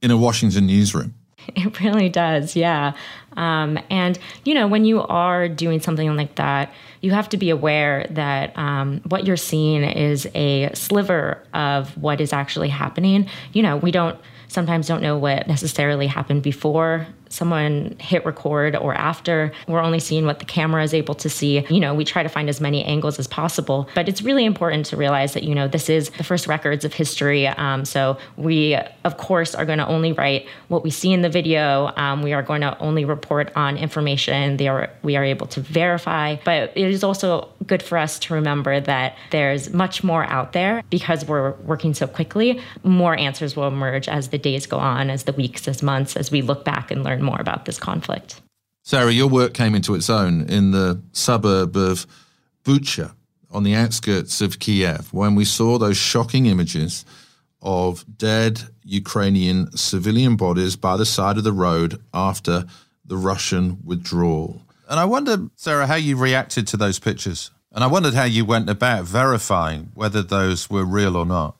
in 0.01 0.09
a 0.11 0.17
Washington 0.17 0.67
newsroom. 0.67 1.13
It 1.55 1.79
really 1.79 2.07
does, 2.07 2.55
yeah. 2.55 2.93
Um, 3.35 3.79
and, 3.89 4.19
you 4.45 4.53
know, 4.53 4.67
when 4.67 4.85
you 4.85 5.01
are 5.01 5.49
doing 5.49 5.81
something 5.81 6.15
like 6.15 6.35
that, 6.35 6.71
you 7.01 7.11
have 7.11 7.29
to 7.29 7.37
be 7.37 7.49
aware 7.49 8.05
that 8.11 8.57
um, 8.57 9.01
what 9.09 9.25
you're 9.25 9.37
seeing 9.37 9.83
is 9.83 10.27
a 10.35 10.71
sliver 10.73 11.43
of 11.53 11.97
what 11.97 12.21
is 12.21 12.31
actually 12.31 12.69
happening. 12.69 13.27
You 13.53 13.63
know, 13.63 13.77
we 13.77 13.91
don't 13.91 14.17
sometimes 14.47 14.87
don't 14.87 15.01
know 15.01 15.17
what 15.17 15.47
necessarily 15.47 16.07
happened 16.07 16.43
before 16.43 17.07
someone 17.31 17.95
hit 17.99 18.25
record 18.25 18.75
or 18.75 18.93
after. 18.93 19.51
We're 19.67 19.81
only 19.81 19.99
seeing 19.99 20.25
what 20.25 20.39
the 20.39 20.45
camera 20.45 20.83
is 20.83 20.93
able 20.93 21.15
to 21.15 21.29
see. 21.29 21.65
You 21.69 21.79
know, 21.79 21.93
we 21.93 22.05
try 22.05 22.23
to 22.23 22.29
find 22.29 22.49
as 22.49 22.61
many 22.61 22.83
angles 22.83 23.19
as 23.19 23.27
possible. 23.27 23.89
But 23.95 24.09
it's 24.09 24.21
really 24.21 24.45
important 24.45 24.85
to 24.87 24.97
realize 24.97 25.33
that, 25.33 25.43
you 25.43 25.55
know, 25.55 25.67
this 25.67 25.89
is 25.89 26.09
the 26.11 26.23
first 26.23 26.47
records 26.47 26.85
of 26.85 26.93
history. 26.93 27.47
Um, 27.47 27.85
so 27.85 28.17
we, 28.37 28.77
of 29.03 29.17
course, 29.17 29.55
are 29.55 29.65
going 29.65 29.79
to 29.79 29.87
only 29.87 30.11
write 30.11 30.47
what 30.67 30.83
we 30.83 30.89
see 30.89 31.13
in 31.13 31.21
the 31.21 31.29
video. 31.29 31.91
Um, 31.95 32.21
we 32.21 32.33
are 32.33 32.43
going 32.43 32.61
to 32.61 32.77
only 32.79 33.05
report 33.05 33.51
on 33.55 33.77
information 33.77 34.57
they 34.57 34.67
are, 34.67 34.89
we 35.03 35.15
are 35.15 35.23
able 35.23 35.47
to 35.47 35.61
verify. 35.61 36.35
But 36.43 36.71
it 36.75 36.89
is 36.89 37.03
also 37.03 37.49
good 37.65 37.81
for 37.81 37.97
us 37.97 38.19
to 38.19 38.33
remember 38.33 38.79
that 38.81 39.15
there's 39.31 39.73
much 39.73 40.03
more 40.03 40.25
out 40.25 40.53
there 40.53 40.83
because 40.89 41.25
we're 41.25 41.51
working 41.61 41.93
so 41.93 42.07
quickly. 42.07 42.61
More 42.83 43.15
answers 43.17 43.55
will 43.55 43.67
emerge 43.67 44.07
as 44.09 44.29
the 44.29 44.37
days 44.37 44.65
go 44.65 44.77
on, 44.77 45.09
as 45.09 45.23
the 45.23 45.33
weeks, 45.33 45.67
as 45.67 45.81
months, 45.81 46.15
as 46.15 46.31
we 46.31 46.41
look 46.41 46.65
back 46.65 46.91
and 46.91 47.03
learn 47.03 47.20
more 47.21 47.39
about 47.39 47.65
this 47.65 47.79
conflict. 47.79 48.41
Sarah, 48.83 49.11
your 49.11 49.27
work 49.27 49.53
came 49.53 49.75
into 49.75 49.93
its 49.95 50.09
own 50.09 50.41
in 50.49 50.71
the 50.71 51.01
suburb 51.11 51.75
of 51.75 52.07
Bucha 52.63 53.13
on 53.51 53.63
the 53.63 53.75
outskirts 53.75 54.41
of 54.41 54.59
Kiev 54.59 55.13
when 55.13 55.35
we 55.35 55.45
saw 55.45 55.77
those 55.77 55.97
shocking 55.97 56.45
images 56.45 57.05
of 57.61 58.05
dead 58.17 58.61
Ukrainian 58.83 59.75
civilian 59.77 60.35
bodies 60.35 60.75
by 60.75 60.97
the 60.97 61.05
side 61.05 61.37
of 61.37 61.43
the 61.43 61.53
road 61.53 62.01
after 62.13 62.65
the 63.05 63.17
Russian 63.17 63.77
withdrawal. 63.83 64.63
And 64.89 64.99
I 64.99 65.05
wonder, 65.05 65.47
Sarah, 65.55 65.87
how 65.87 65.95
you 65.95 66.17
reacted 66.17 66.67
to 66.67 66.77
those 66.77 66.99
pictures. 66.99 67.51
And 67.71 67.83
I 67.83 67.87
wondered 67.87 68.13
how 68.13 68.25
you 68.25 68.43
went 68.45 68.69
about 68.69 69.05
verifying 69.05 69.91
whether 69.93 70.21
those 70.21 70.69
were 70.69 70.83
real 70.83 71.15
or 71.15 71.25
not. 71.25 71.55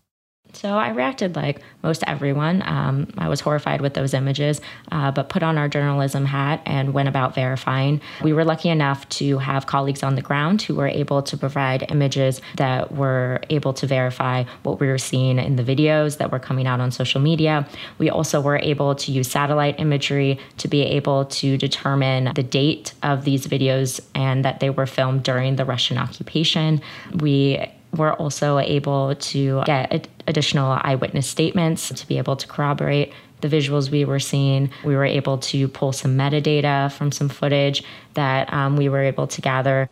So 0.53 0.69
I 0.69 0.89
reacted 0.89 1.35
like 1.35 1.61
most 1.83 2.03
everyone. 2.07 2.61
Um, 2.65 3.07
I 3.17 3.29
was 3.29 3.39
horrified 3.39 3.81
with 3.81 3.93
those 3.93 4.13
images, 4.13 4.61
uh, 4.91 5.11
but 5.11 5.29
put 5.29 5.43
on 5.43 5.57
our 5.57 5.67
journalism 5.67 6.25
hat 6.25 6.61
and 6.65 6.93
went 6.93 7.09
about 7.09 7.33
verifying. 7.33 8.01
We 8.23 8.33
were 8.33 8.45
lucky 8.45 8.69
enough 8.69 9.07
to 9.09 9.37
have 9.39 9.65
colleagues 9.65 10.03
on 10.03 10.15
the 10.15 10.21
ground 10.21 10.61
who 10.61 10.75
were 10.75 10.87
able 10.87 11.21
to 11.23 11.37
provide 11.37 11.89
images 11.89 12.41
that 12.57 12.91
were 12.91 13.41
able 13.49 13.73
to 13.73 13.87
verify 13.87 14.43
what 14.63 14.79
we 14.79 14.87
were 14.87 14.97
seeing 14.97 15.39
in 15.39 15.55
the 15.55 15.63
videos 15.63 16.17
that 16.17 16.31
were 16.31 16.39
coming 16.39 16.67
out 16.67 16.79
on 16.79 16.91
social 16.91 17.21
media. 17.21 17.67
We 17.97 18.09
also 18.09 18.41
were 18.41 18.57
able 18.57 18.95
to 18.95 19.11
use 19.11 19.29
satellite 19.29 19.79
imagery 19.79 20.39
to 20.57 20.67
be 20.67 20.81
able 20.81 21.25
to 21.25 21.57
determine 21.57 22.31
the 22.35 22.43
date 22.43 22.93
of 23.03 23.25
these 23.25 23.47
videos 23.47 23.99
and 24.13 24.45
that 24.45 24.59
they 24.59 24.69
were 24.69 24.85
filmed 24.85 25.23
during 25.23 25.55
the 25.55 25.65
Russian 25.65 25.97
occupation. 25.97 26.81
We 27.13 27.71
we're 27.95 28.13
also 28.13 28.59
able 28.59 29.15
to 29.15 29.63
get 29.65 30.07
additional 30.27 30.79
eyewitness 30.81 31.27
statements 31.27 31.89
to 31.89 32.07
be 32.07 32.17
able 32.17 32.35
to 32.35 32.47
corroborate 32.47 33.11
the 33.41 33.47
visuals 33.47 33.89
we 33.89 34.05
were 34.05 34.19
seeing. 34.19 34.69
We 34.83 34.95
were 34.95 35.05
able 35.05 35.37
to 35.39 35.67
pull 35.67 35.91
some 35.91 36.17
metadata 36.17 36.91
from 36.91 37.11
some 37.11 37.27
footage 37.27 37.83
that 38.13 38.51
um, 38.53 38.77
we 38.77 38.87
were 38.87 39.01
able 39.01 39.27
to 39.27 39.41
gather. 39.41 39.89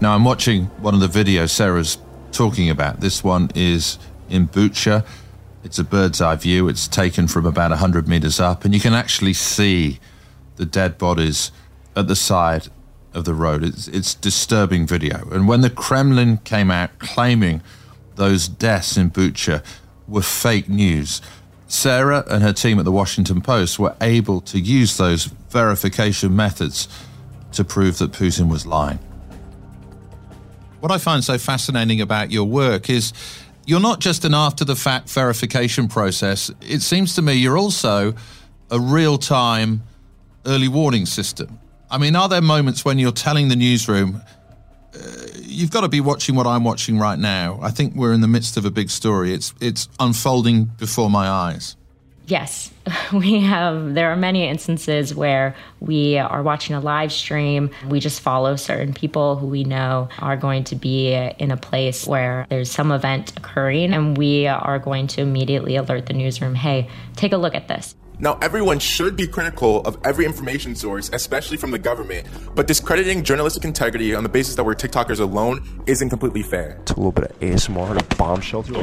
Now, 0.00 0.14
I'm 0.14 0.24
watching 0.24 0.66
one 0.80 0.94
of 0.94 1.00
the 1.00 1.06
videos 1.06 1.50
Sarah's 1.50 1.98
talking 2.32 2.70
about. 2.70 3.00
This 3.00 3.22
one 3.22 3.50
is 3.54 3.98
in 4.28 4.48
Bucha. 4.48 5.06
It's 5.62 5.78
a 5.78 5.84
bird's 5.84 6.20
eye 6.20 6.36
view. 6.36 6.68
It's 6.68 6.88
taken 6.88 7.28
from 7.28 7.46
about 7.46 7.70
100 7.70 8.08
meters 8.08 8.40
up, 8.40 8.64
and 8.64 8.74
you 8.74 8.80
can 8.80 8.94
actually 8.94 9.34
see 9.34 10.00
the 10.56 10.66
dead 10.66 10.98
bodies 10.98 11.52
at 11.94 12.08
the 12.08 12.16
side 12.16 12.68
of 13.14 13.24
the 13.24 13.34
road. 13.34 13.62
It's, 13.64 13.88
it's 13.88 14.14
disturbing 14.14 14.86
video. 14.86 15.28
And 15.30 15.48
when 15.48 15.60
the 15.60 15.70
Kremlin 15.70 16.38
came 16.38 16.70
out 16.70 16.98
claiming 16.98 17.62
those 18.16 18.48
deaths 18.48 18.96
in 18.96 19.10
Bucha 19.10 19.64
were 20.06 20.22
fake 20.22 20.68
news, 20.68 21.20
Sarah 21.68 22.24
and 22.28 22.42
her 22.42 22.52
team 22.52 22.78
at 22.78 22.84
the 22.84 22.92
Washington 22.92 23.40
Post 23.40 23.78
were 23.78 23.96
able 24.00 24.40
to 24.42 24.60
use 24.60 24.96
those 24.98 25.24
verification 25.50 26.36
methods 26.36 26.88
to 27.52 27.64
prove 27.64 27.98
that 27.98 28.12
Putin 28.12 28.50
was 28.50 28.66
lying. 28.66 28.98
What 30.80 30.92
I 30.92 30.98
find 30.98 31.22
so 31.22 31.38
fascinating 31.38 32.00
about 32.00 32.30
your 32.30 32.44
work 32.44 32.90
is 32.90 33.12
you're 33.64 33.80
not 33.80 34.00
just 34.00 34.24
an 34.24 34.34
after 34.34 34.64
the 34.64 34.74
fact 34.74 35.08
verification 35.08 35.88
process. 35.88 36.50
It 36.60 36.82
seems 36.82 37.14
to 37.14 37.22
me 37.22 37.34
you're 37.34 37.58
also 37.58 38.14
a 38.70 38.80
real 38.80 39.16
time 39.16 39.82
early 40.44 40.68
warning 40.68 41.06
system. 41.06 41.58
I 41.92 41.98
mean, 41.98 42.16
are 42.16 42.26
there 42.26 42.40
moments 42.40 42.86
when 42.86 42.98
you're 42.98 43.12
telling 43.12 43.48
the 43.48 43.56
newsroom, 43.56 44.22
uh, 44.94 44.98
you've 45.36 45.70
got 45.70 45.82
to 45.82 45.88
be 45.88 46.00
watching 46.00 46.34
what 46.34 46.46
I'm 46.46 46.64
watching 46.64 46.98
right 46.98 47.18
now? 47.18 47.58
I 47.60 47.70
think 47.70 47.94
we're 47.94 48.14
in 48.14 48.22
the 48.22 48.28
midst 48.28 48.56
of 48.56 48.64
a 48.64 48.70
big 48.70 48.88
story. 48.88 49.34
It's 49.34 49.52
it's 49.60 49.90
unfolding 50.00 50.64
before 50.78 51.10
my 51.10 51.28
eyes. 51.28 51.76
Yes, 52.26 52.72
we 53.12 53.40
have. 53.40 53.92
There 53.92 54.10
are 54.10 54.16
many 54.16 54.48
instances 54.48 55.14
where 55.14 55.54
we 55.80 56.16
are 56.16 56.42
watching 56.42 56.74
a 56.74 56.80
live 56.80 57.12
stream. 57.12 57.68
We 57.86 58.00
just 58.00 58.22
follow 58.22 58.56
certain 58.56 58.94
people 58.94 59.36
who 59.36 59.46
we 59.46 59.64
know 59.64 60.08
are 60.18 60.38
going 60.38 60.64
to 60.64 60.76
be 60.76 61.12
in 61.12 61.50
a 61.50 61.58
place 61.58 62.06
where 62.06 62.46
there's 62.48 62.70
some 62.70 62.90
event 62.90 63.36
occurring, 63.36 63.92
and 63.92 64.16
we 64.16 64.46
are 64.46 64.78
going 64.78 65.08
to 65.08 65.20
immediately 65.20 65.76
alert 65.76 66.06
the 66.06 66.14
newsroom 66.14 66.54
hey, 66.54 66.88
take 67.16 67.34
a 67.34 67.36
look 67.36 67.54
at 67.54 67.68
this. 67.68 67.94
Now, 68.22 68.38
everyone 68.40 68.78
should 68.78 69.16
be 69.16 69.26
critical 69.26 69.80
of 69.80 69.98
every 70.04 70.26
information 70.26 70.76
source, 70.76 71.10
especially 71.12 71.56
from 71.56 71.72
the 71.72 71.78
government, 71.78 72.28
but 72.54 72.68
discrediting 72.68 73.24
journalistic 73.24 73.64
integrity 73.64 74.14
on 74.14 74.22
the 74.22 74.28
basis 74.28 74.54
that 74.54 74.62
we're 74.62 74.76
TikTokers 74.76 75.18
alone 75.18 75.82
isn't 75.88 76.08
completely 76.08 76.44
fair. 76.44 76.78
It's 76.82 76.92
a 76.92 76.94
little 76.94 77.10
bit 77.10 77.32
of 77.32 77.40
ASMR 77.40 77.98
to 77.98 78.16
bomb 78.16 78.40
shelter. 78.40 78.74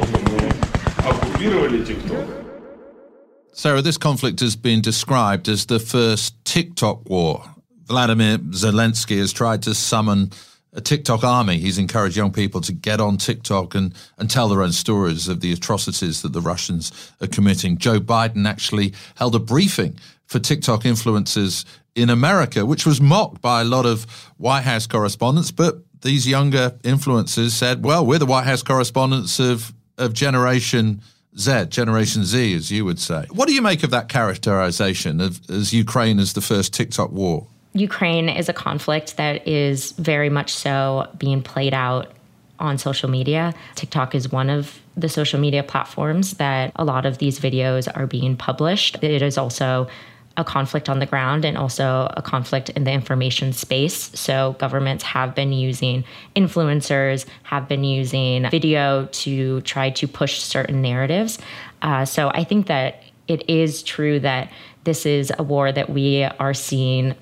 Sarah, 3.52 3.80
this 3.80 3.96
conflict 3.96 4.40
has 4.40 4.56
been 4.56 4.82
described 4.82 5.48
as 5.48 5.64
the 5.64 5.78
first 5.78 6.34
TikTok 6.44 7.08
war. 7.08 7.42
Vladimir 7.86 8.36
Zelensky 8.36 9.20
has 9.20 9.32
tried 9.32 9.62
to 9.62 9.74
summon 9.74 10.32
a 10.72 10.80
TikTok 10.80 11.24
army. 11.24 11.58
He's 11.58 11.78
encouraged 11.78 12.16
young 12.16 12.32
people 12.32 12.60
to 12.62 12.72
get 12.72 13.00
on 13.00 13.16
TikTok 13.16 13.74
and, 13.74 13.94
and 14.18 14.30
tell 14.30 14.48
their 14.48 14.62
own 14.62 14.72
stories 14.72 15.28
of 15.28 15.40
the 15.40 15.52
atrocities 15.52 16.22
that 16.22 16.32
the 16.32 16.40
Russians 16.40 17.12
are 17.20 17.26
committing. 17.26 17.76
Joe 17.78 18.00
Biden 18.00 18.46
actually 18.46 18.94
held 19.16 19.34
a 19.34 19.40
briefing 19.40 19.98
for 20.26 20.38
TikTok 20.38 20.82
influencers 20.82 21.64
in 21.94 22.08
America, 22.08 22.64
which 22.64 22.86
was 22.86 23.00
mocked 23.00 23.42
by 23.42 23.62
a 23.62 23.64
lot 23.64 23.84
of 23.84 24.04
White 24.36 24.62
House 24.62 24.86
correspondents. 24.86 25.50
But 25.50 25.78
these 26.02 26.26
younger 26.26 26.70
influencers 26.82 27.50
said, 27.50 27.84
well, 27.84 28.06
we're 28.06 28.18
the 28.18 28.26
White 28.26 28.44
House 28.44 28.62
correspondents 28.62 29.40
of, 29.40 29.72
of 29.98 30.12
Generation 30.12 31.02
Z, 31.36 31.66
Generation 31.66 32.24
Z, 32.24 32.54
as 32.54 32.70
you 32.70 32.84
would 32.84 32.98
say. 32.98 33.26
What 33.30 33.48
do 33.48 33.54
you 33.54 33.62
make 33.62 33.82
of 33.82 33.90
that 33.90 34.08
characterization 34.08 35.20
of 35.20 35.40
as 35.50 35.72
Ukraine 35.72 36.18
as 36.18 36.32
the 36.32 36.40
first 36.40 36.72
TikTok 36.72 37.12
war? 37.12 37.46
Ukraine 37.72 38.28
is 38.28 38.48
a 38.48 38.52
conflict 38.52 39.16
that 39.16 39.46
is 39.46 39.92
very 39.92 40.28
much 40.28 40.52
so 40.52 41.08
being 41.18 41.42
played 41.42 41.74
out 41.74 42.12
on 42.58 42.78
social 42.78 43.08
media. 43.08 43.54
TikTok 43.74 44.14
is 44.14 44.30
one 44.30 44.50
of 44.50 44.80
the 44.96 45.08
social 45.08 45.40
media 45.40 45.62
platforms 45.62 46.34
that 46.34 46.72
a 46.76 46.84
lot 46.84 47.06
of 47.06 47.18
these 47.18 47.38
videos 47.38 47.88
are 47.96 48.06
being 48.06 48.36
published. 48.36 49.02
It 49.02 49.22
is 49.22 49.38
also 49.38 49.88
a 50.36 50.44
conflict 50.44 50.88
on 50.88 50.98
the 51.00 51.06
ground 51.06 51.44
and 51.44 51.56
also 51.56 52.08
a 52.16 52.22
conflict 52.22 52.70
in 52.70 52.84
the 52.84 52.92
information 52.92 53.52
space. 53.52 54.10
So, 54.14 54.56
governments 54.58 55.02
have 55.04 55.34
been 55.34 55.52
using 55.52 56.04
influencers, 56.36 57.26
have 57.44 57.68
been 57.68 57.84
using 57.84 58.48
video 58.50 59.06
to 59.06 59.60
try 59.62 59.90
to 59.90 60.06
push 60.06 60.38
certain 60.40 60.82
narratives. 60.82 61.38
Uh, 61.82 62.04
so, 62.04 62.30
I 62.30 62.44
think 62.44 62.66
that 62.68 63.02
it 63.26 63.48
is 63.48 63.82
true 63.82 64.20
that 64.20 64.50
this 64.84 65.04
is 65.04 65.32
a 65.38 65.42
war 65.42 65.72
that 65.72 65.90
we 65.90 66.24
are 66.24 66.54
seeing 66.54 67.14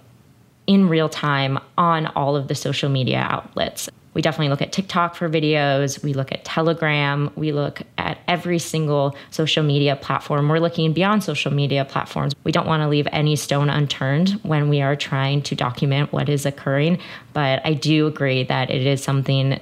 in 0.68 0.88
real 0.88 1.08
time 1.08 1.58
on 1.76 2.06
all 2.08 2.36
of 2.36 2.46
the 2.46 2.54
social 2.54 2.90
media 2.90 3.26
outlets. 3.28 3.88
We 4.14 4.22
definitely 4.22 4.48
look 4.48 4.62
at 4.62 4.72
TikTok 4.72 5.14
for 5.14 5.28
videos. 5.28 6.02
We 6.02 6.12
look 6.12 6.32
at 6.32 6.44
Telegram. 6.44 7.30
We 7.36 7.52
look 7.52 7.82
at 7.96 8.18
every 8.26 8.58
single 8.58 9.16
social 9.30 9.62
media 9.62 9.96
platform. 9.96 10.48
We're 10.48 10.58
looking 10.58 10.92
beyond 10.92 11.22
social 11.22 11.52
media 11.52 11.84
platforms. 11.84 12.34
We 12.42 12.52
don't 12.52 12.66
want 12.66 12.82
to 12.82 12.88
leave 12.88 13.06
any 13.12 13.36
stone 13.36 13.70
unturned 13.70 14.30
when 14.42 14.68
we 14.68 14.82
are 14.82 14.96
trying 14.96 15.42
to 15.42 15.54
document 15.54 16.12
what 16.12 16.28
is 16.28 16.46
occurring. 16.46 16.98
But 17.32 17.64
I 17.64 17.74
do 17.74 18.06
agree 18.06 18.42
that 18.44 18.70
it 18.70 18.86
is 18.86 19.02
something 19.02 19.60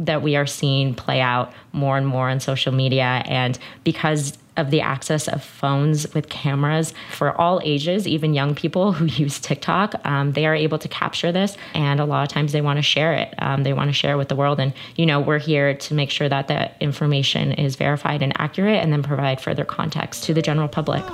that 0.00 0.22
we 0.22 0.34
are 0.34 0.46
seeing 0.46 0.94
play 0.94 1.20
out 1.20 1.52
more 1.72 1.96
and 1.96 2.06
more 2.06 2.28
on 2.28 2.40
social 2.40 2.72
media. 2.72 3.22
And 3.26 3.58
because 3.84 4.36
of 4.56 4.70
the 4.70 4.80
access 4.80 5.28
of 5.28 5.42
phones 5.42 6.12
with 6.14 6.28
cameras 6.28 6.92
for 7.12 7.38
all 7.40 7.60
ages, 7.64 8.06
even 8.06 8.34
young 8.34 8.54
people 8.54 8.92
who 8.92 9.04
use 9.22 9.40
TikTok. 9.40 9.94
Um, 10.04 10.32
they 10.32 10.46
are 10.46 10.54
able 10.54 10.78
to 10.78 10.88
capture 10.88 11.32
this, 11.32 11.56
and 11.74 11.98
a 11.98 12.04
lot 12.04 12.22
of 12.22 12.28
times 12.28 12.52
they 12.52 12.60
want 12.60 12.76
to 12.76 12.82
share 12.82 13.12
it. 13.14 13.34
Um, 13.38 13.62
they 13.62 13.72
want 13.72 13.88
to 13.88 13.94
share 13.94 14.14
it 14.14 14.16
with 14.16 14.28
the 14.28 14.36
world, 14.36 14.60
and 14.60 14.72
you 14.96 15.06
know 15.06 15.20
we're 15.20 15.38
here 15.38 15.74
to 15.74 15.94
make 15.94 16.10
sure 16.10 16.28
that 16.28 16.48
that 16.48 16.76
information 16.80 17.52
is 17.52 17.76
verified 17.76 18.22
and 18.22 18.32
accurate, 18.38 18.82
and 18.82 18.92
then 18.92 19.02
provide 19.02 19.40
further 19.40 19.64
context 19.64 20.24
to 20.24 20.34
the 20.34 20.42
general 20.42 20.68
public. 20.68 21.04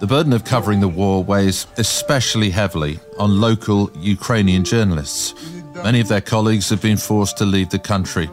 The 0.00 0.06
burden 0.06 0.32
of 0.32 0.44
covering 0.44 0.80
the 0.80 0.88
war 0.88 1.22
weighs 1.22 1.66
especially 1.76 2.50
heavily 2.50 2.98
on 3.18 3.40
local 3.40 3.90
Ukrainian 3.96 4.64
journalists. 4.64 5.34
Many 5.82 6.00
of 6.00 6.08
their 6.08 6.20
colleagues 6.20 6.68
have 6.68 6.82
been 6.82 6.98
forced 6.98 7.38
to 7.38 7.46
leave 7.46 7.70
the 7.70 7.78
country. 7.78 8.28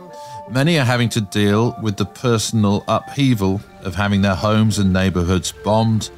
Many 0.50 0.78
are 0.80 0.86
having 0.86 1.10
to 1.10 1.22
deal 1.22 1.78
with 1.82 1.96
the 1.96 2.06
personal 2.06 2.84
upheaval 2.88 3.62
of 3.82 3.96
having 3.96 4.22
their 4.22 4.36
homes 4.36 4.80
and 4.80 4.92
neighborhoods 4.92 5.54
bombed 5.64 6.10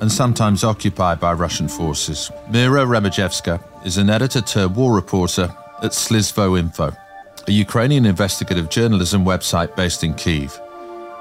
and 0.00 0.10
sometimes 0.10 0.64
occupied 0.64 1.20
by 1.20 1.34
Russian 1.34 1.68
forces. 1.68 2.30
Mira 2.50 2.84
Remejevska 2.84 3.62
is 3.84 3.98
an 3.98 4.08
editor 4.08 4.40
turned 4.40 4.76
war 4.76 4.94
reporter 4.94 5.54
at 5.82 5.92
Slidstvo.Info, 5.92 6.92
a 7.46 7.52
Ukrainian 7.52 8.06
investigative 8.06 8.70
journalism 8.70 9.24
website 9.24 9.76
based 9.76 10.02
in 10.02 10.14
Kiev. 10.14 10.58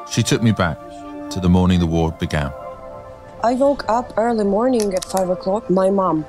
She 0.09 0.23
took 0.23 0.41
me 0.41 0.53
back 0.53 0.79
to 1.31 1.39
the 1.41 1.49
morning 1.49 1.79
the 1.79 1.87
war 1.87 2.11
began. 2.13 2.51
I 3.43 3.53
woke 3.53 3.83
up 3.89 4.13
early 4.17 4.45
morning 4.45 4.93
at 4.93 5.05
5 5.05 5.29
o'clock. 5.29 5.69
My 5.69 5.89
mom 5.89 6.25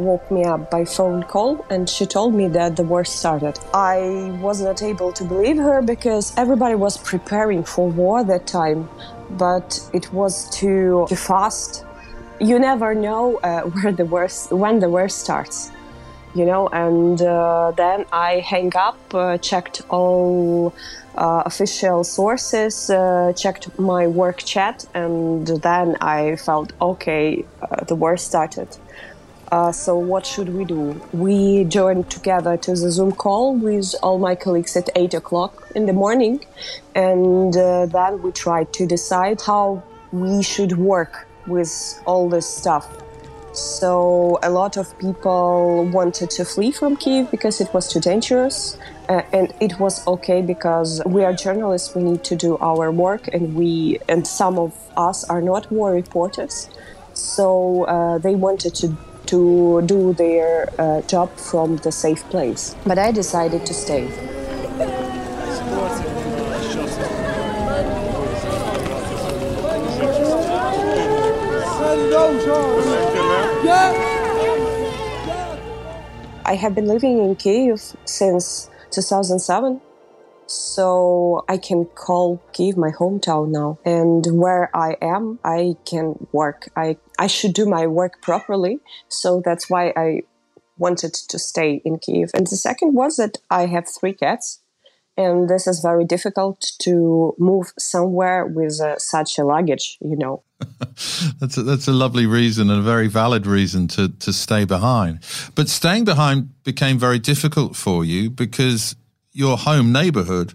woke 0.00 0.30
me 0.30 0.44
up 0.44 0.70
by 0.70 0.84
phone 0.84 1.22
call 1.22 1.64
and 1.70 1.88
she 1.88 2.06
told 2.06 2.34
me 2.34 2.48
that 2.48 2.76
the 2.76 2.82
war 2.82 3.04
started. 3.04 3.58
I 3.74 4.36
was 4.40 4.60
not 4.60 4.82
able 4.82 5.12
to 5.12 5.24
believe 5.24 5.56
her 5.56 5.82
because 5.82 6.32
everybody 6.36 6.74
was 6.74 6.96
preparing 6.98 7.62
for 7.64 7.88
war 7.88 8.24
that 8.24 8.46
time, 8.46 8.88
but 9.30 9.80
it 9.92 10.12
was 10.12 10.48
too, 10.50 11.06
too 11.08 11.16
fast. 11.16 11.84
You 12.40 12.58
never 12.58 12.94
know 12.94 13.36
uh, 13.42 13.62
where 13.74 13.92
the 13.92 14.04
war, 14.04 14.28
when 14.50 14.80
the 14.80 14.88
war 14.88 15.08
starts. 15.08 15.70
You 16.32 16.46
know, 16.46 16.68
and 16.68 17.20
uh, 17.20 17.72
then 17.76 18.06
I 18.12 18.38
hang 18.38 18.70
up, 18.76 18.98
uh, 19.12 19.36
checked 19.38 19.82
all 19.88 20.72
uh, 21.16 21.42
official 21.44 22.04
sources, 22.04 22.88
uh, 22.88 23.32
checked 23.36 23.76
my 23.78 24.06
work 24.06 24.38
chat, 24.38 24.86
and 24.94 25.46
then 25.46 25.96
I 26.00 26.36
felt 26.36 26.72
okay, 26.80 27.44
uh, 27.60 27.84
the 27.84 27.96
war 27.96 28.16
started. 28.16 28.68
Uh, 29.50 29.72
so 29.72 29.98
what 29.98 30.24
should 30.24 30.48
we 30.54 30.64
do? 30.64 31.00
We 31.12 31.64
joined 31.64 32.08
together 32.08 32.56
to 32.56 32.70
the 32.70 32.90
Zoom 32.90 33.10
call 33.10 33.56
with 33.56 33.94
all 34.00 34.18
my 34.18 34.36
colleagues 34.36 34.76
at 34.76 34.88
8 34.94 35.14
o'clock 35.14 35.66
in 35.74 35.86
the 35.86 35.92
morning, 35.92 36.44
and 36.94 37.56
uh, 37.56 37.86
then 37.86 38.22
we 38.22 38.30
tried 38.30 38.72
to 38.74 38.86
decide 38.86 39.40
how 39.40 39.82
we 40.12 40.42
should 40.42 40.78
work 40.78 41.26
with 41.48 42.00
all 42.06 42.28
this 42.28 42.46
stuff. 42.46 42.88
So 43.52 44.38
a 44.44 44.50
lot 44.50 44.76
of 44.76 44.96
people 45.00 45.84
wanted 45.92 46.30
to 46.30 46.44
flee 46.44 46.70
from 46.70 46.96
Kiev 46.96 47.32
because 47.32 47.60
it 47.60 47.74
was 47.74 47.92
too 47.92 47.98
dangerous. 47.98 48.78
Uh, 49.08 49.22
and 49.32 49.52
it 49.60 49.80
was 49.80 50.06
okay 50.06 50.40
because 50.40 51.02
we 51.04 51.24
are 51.24 51.32
journalists 51.32 51.96
we 51.96 52.02
need 52.04 52.22
to 52.22 52.36
do 52.36 52.56
our 52.58 52.92
work 52.92 53.26
and 53.34 53.56
we 53.56 53.98
and 54.08 54.24
some 54.24 54.56
of 54.56 54.72
us 54.96 55.24
are 55.24 55.42
not 55.42 55.68
war 55.72 55.90
reporters 55.90 56.70
so 57.12 57.82
uh, 57.86 58.18
they 58.18 58.36
wanted 58.36 58.72
to 58.72 58.96
to 59.30 59.82
do 59.86 60.12
their 60.14 60.68
uh, 60.78 61.00
job 61.02 61.28
from 61.36 61.76
the 61.88 61.92
safe 61.92 62.22
place 62.34 62.74
but 62.84 62.98
i 62.98 63.10
decided 63.12 63.64
to 63.64 63.74
stay 63.74 64.04
I 76.50 76.54
have 76.54 76.74
been 76.74 76.86
living 76.86 77.18
in 77.18 77.36
Kiev 77.36 77.80
since 78.04 78.68
2007. 78.90 79.80
So 80.50 81.44
I 81.48 81.58
can 81.58 81.84
call 81.84 82.42
Kiev 82.52 82.76
my 82.76 82.90
hometown 82.90 83.50
now. 83.50 83.78
And 83.84 84.26
where 84.32 84.68
I 84.76 84.96
am, 85.00 85.38
I 85.44 85.76
can 85.84 86.26
work. 86.32 86.70
I, 86.76 86.96
I 87.20 87.28
should 87.28 87.54
do 87.54 87.66
my 87.66 87.86
work 87.86 88.20
properly. 88.20 88.80
So 89.08 89.40
that's 89.44 89.70
why 89.70 89.92
I 89.96 90.22
wanted 90.76 91.14
to 91.14 91.38
stay 91.38 91.80
in 91.84 92.00
Kiev. 92.00 92.30
And 92.34 92.48
the 92.48 92.56
second 92.56 92.94
was 92.94 93.16
that 93.16 93.38
I 93.48 93.66
have 93.66 93.86
three 93.88 94.12
cats. 94.12 94.60
And 95.16 95.48
this 95.48 95.68
is 95.68 95.80
very 95.80 96.04
difficult 96.04 96.72
to 96.80 97.34
move 97.38 97.72
somewhere 97.78 98.46
with 98.46 98.80
uh, 98.80 98.98
such 98.98 99.38
a 99.38 99.44
luggage, 99.44 99.98
you 100.00 100.16
know. 100.16 100.42
that's 101.38 101.56
a, 101.58 101.62
that's 101.62 101.88
a 101.88 101.92
lovely 101.92 102.26
reason 102.26 102.70
and 102.70 102.80
a 102.80 102.82
very 102.82 103.06
valid 103.06 103.46
reason 103.46 103.88
to 103.88 104.08
to 104.08 104.32
stay 104.32 104.64
behind. 104.64 105.20
But 105.54 105.68
staying 105.68 106.04
behind 106.04 106.50
became 106.64 106.98
very 106.98 107.18
difficult 107.18 107.76
for 107.76 108.04
you 108.04 108.30
because 108.30 108.94
your 109.32 109.56
home 109.56 109.92
neighborhood 109.92 110.54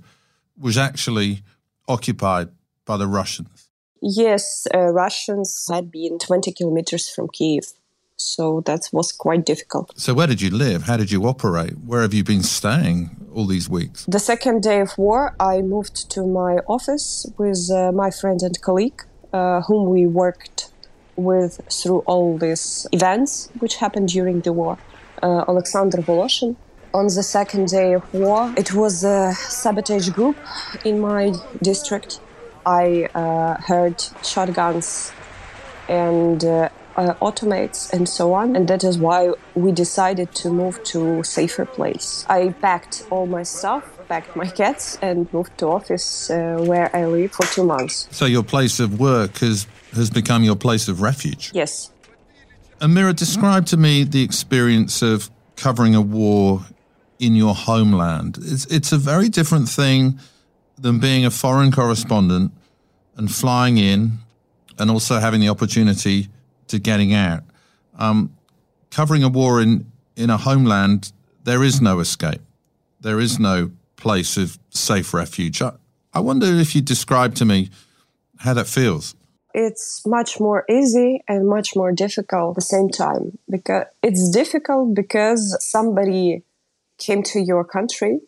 was 0.58 0.78
actually 0.78 1.42
occupied 1.88 2.50
by 2.86 2.98
the 2.98 3.08
Russians. 3.08 3.70
Yes, 4.02 4.68
uh, 4.74 4.88
Russians 4.90 5.68
had 5.72 5.92
been 5.92 6.20
20 6.20 6.52
kilometers 6.54 7.10
from 7.10 7.28
Kiev. 7.28 7.74
So 8.18 8.62
that 8.66 8.90
was 8.94 9.12
quite 9.12 9.46
difficult. 9.46 9.92
So, 10.00 10.14
where 10.14 10.28
did 10.28 10.42
you 10.42 10.50
live? 10.50 10.84
How 10.84 10.96
did 10.96 11.12
you 11.12 11.26
operate? 11.26 11.74
Where 11.86 12.02
have 12.02 12.14
you 12.14 12.24
been 12.24 12.44
staying 12.44 13.10
all 13.34 13.46
these 13.46 13.70
weeks? 13.70 14.06
The 14.06 14.20
second 14.20 14.64
day 14.64 14.80
of 14.80 14.98
war, 14.98 15.36
I 15.40 15.62
moved 15.62 16.10
to 16.12 16.26
my 16.26 16.58
office 16.68 17.26
with 17.38 17.70
uh, 17.70 17.92
my 17.92 18.12
friend 18.12 18.42
and 18.42 18.60
colleague, 18.62 19.02
uh, 19.34 19.62
whom 19.62 19.90
we 19.90 20.08
worked 20.08 20.72
with 21.18 21.60
through 21.70 22.00
all 22.00 22.38
these 22.38 22.88
events 22.92 23.50
which 23.60 23.76
happened 23.78 24.10
during 24.10 24.42
the 24.42 24.54
war. 24.54 24.78
Uh, 25.22 25.44
Alexander 25.48 25.98
Voloshin, 25.98 26.56
on 26.96 27.08
the 27.08 27.24
second 27.24 27.68
day 27.68 27.94
of 27.94 28.04
war. 28.14 28.54
It 28.56 28.74
was 28.74 29.04
a 29.04 29.34
sabotage 29.34 30.10
group 30.10 30.38
in 30.86 31.00
my 31.00 31.34
district. 31.62 32.22
I 32.66 33.10
uh, 33.14 33.58
heard 33.70 34.02
shotguns 34.24 35.12
and 35.90 36.44
uh, 36.44 36.70
uh, 36.96 37.14
automates 37.16 37.92
and 37.92 38.08
so 38.08 38.34
on, 38.34 38.56
and 38.56 38.68
that 38.70 38.84
is 38.86 38.98
why 38.98 39.34
we 39.56 39.74
decided 39.74 40.34
to 40.36 40.50
move 40.50 40.82
to 40.86 41.22
safer 41.24 41.66
place. 41.66 42.26
I 42.30 42.56
packed 42.62 43.06
all 43.12 43.28
my 43.28 43.44
stuff, 43.44 43.84
packed 44.08 44.34
my 44.36 44.48
cats, 44.48 44.98
and 45.02 45.32
moved 45.34 45.58
to 45.58 45.66
office 45.68 46.30
uh, 46.30 46.58
where 46.70 46.96
I 46.96 47.06
live 47.06 47.34
for 47.34 47.46
two 47.48 47.66
months. 47.66 48.08
So 48.12 48.26
your 48.26 48.44
place 48.44 48.80
of 48.80 49.00
work 49.00 49.40
has 49.40 49.68
has 49.94 50.10
become 50.10 50.44
your 50.44 50.56
place 50.56 50.88
of 50.88 51.02
refuge. 51.02 51.52
Yes. 51.54 51.92
Amira, 52.80 53.14
describe 53.14 53.66
to 53.68 53.78
me 53.78 54.04
the 54.04 54.24
experience 54.24 55.02
of 55.02 55.30
covering 55.56 55.96
a 55.96 56.02
war 56.02 56.66
in 57.20 57.36
your 57.36 57.56
homeland. 57.56 58.38
It's, 58.42 58.66
it's 58.66 58.92
a 58.92 58.98
very 58.98 59.30
different 59.30 59.70
thing 59.70 60.20
than 60.78 61.00
being 61.00 61.26
a 61.26 61.32
foreign 61.32 61.72
correspondent 61.72 62.52
and 63.16 63.34
flying 63.34 63.78
in 63.78 64.20
and 64.78 64.92
also 64.92 65.20
having 65.20 65.40
the 65.40 65.50
opportunity 65.50 66.28
to 66.68 66.80
getting 66.80 67.14
out. 67.14 67.44
Um, 67.98 68.36
covering 68.92 69.24
a 69.24 69.30
war 69.30 69.62
in, 69.62 69.92
in 70.16 70.30
a 70.30 70.38
homeland, 70.38 71.12
there 71.44 71.64
is 71.64 71.82
no 71.82 72.00
escape. 72.00 72.42
There 73.00 73.20
is 73.20 73.40
no 73.40 73.72
place 73.96 74.38
of 74.38 74.58
safe 74.70 75.14
refuge. 75.14 75.62
I, 75.62 75.74
I 76.14 76.20
wonder 76.20 76.48
if 76.48 76.76
you 76.76 76.82
describe 76.82 77.36
to 77.36 77.46
me 77.46 77.70
how 78.38 78.54
that 78.54 78.68
feels. 78.68 79.16
It's 79.54 80.02
much 80.06 80.40
more 80.40 80.66
easy 80.70 81.24
and 81.30 81.48
much 81.48 81.76
more 81.76 81.94
difficult 81.94 82.52
at 82.52 82.56
the 82.56 82.62
same 82.62 82.90
time 82.90 83.38
because 83.50 83.86
it's 84.04 84.30
difficult 84.32 84.94
because 84.94 85.58
somebody 85.62 86.44
came 86.98 87.24
to 87.24 87.40
your 87.40 87.64
country, 87.64 88.22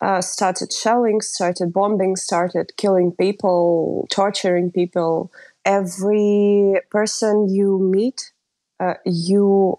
uh, 0.00 0.20
started 0.20 0.72
shelling, 0.72 1.20
started 1.20 1.72
bombing, 1.72 2.16
started 2.16 2.72
killing 2.76 3.12
people, 3.12 4.06
torturing 4.10 4.70
people. 4.70 5.30
Every 5.64 6.80
person 6.90 7.48
you 7.48 7.78
meet, 7.78 8.32
uh, 8.78 8.94
you 9.04 9.78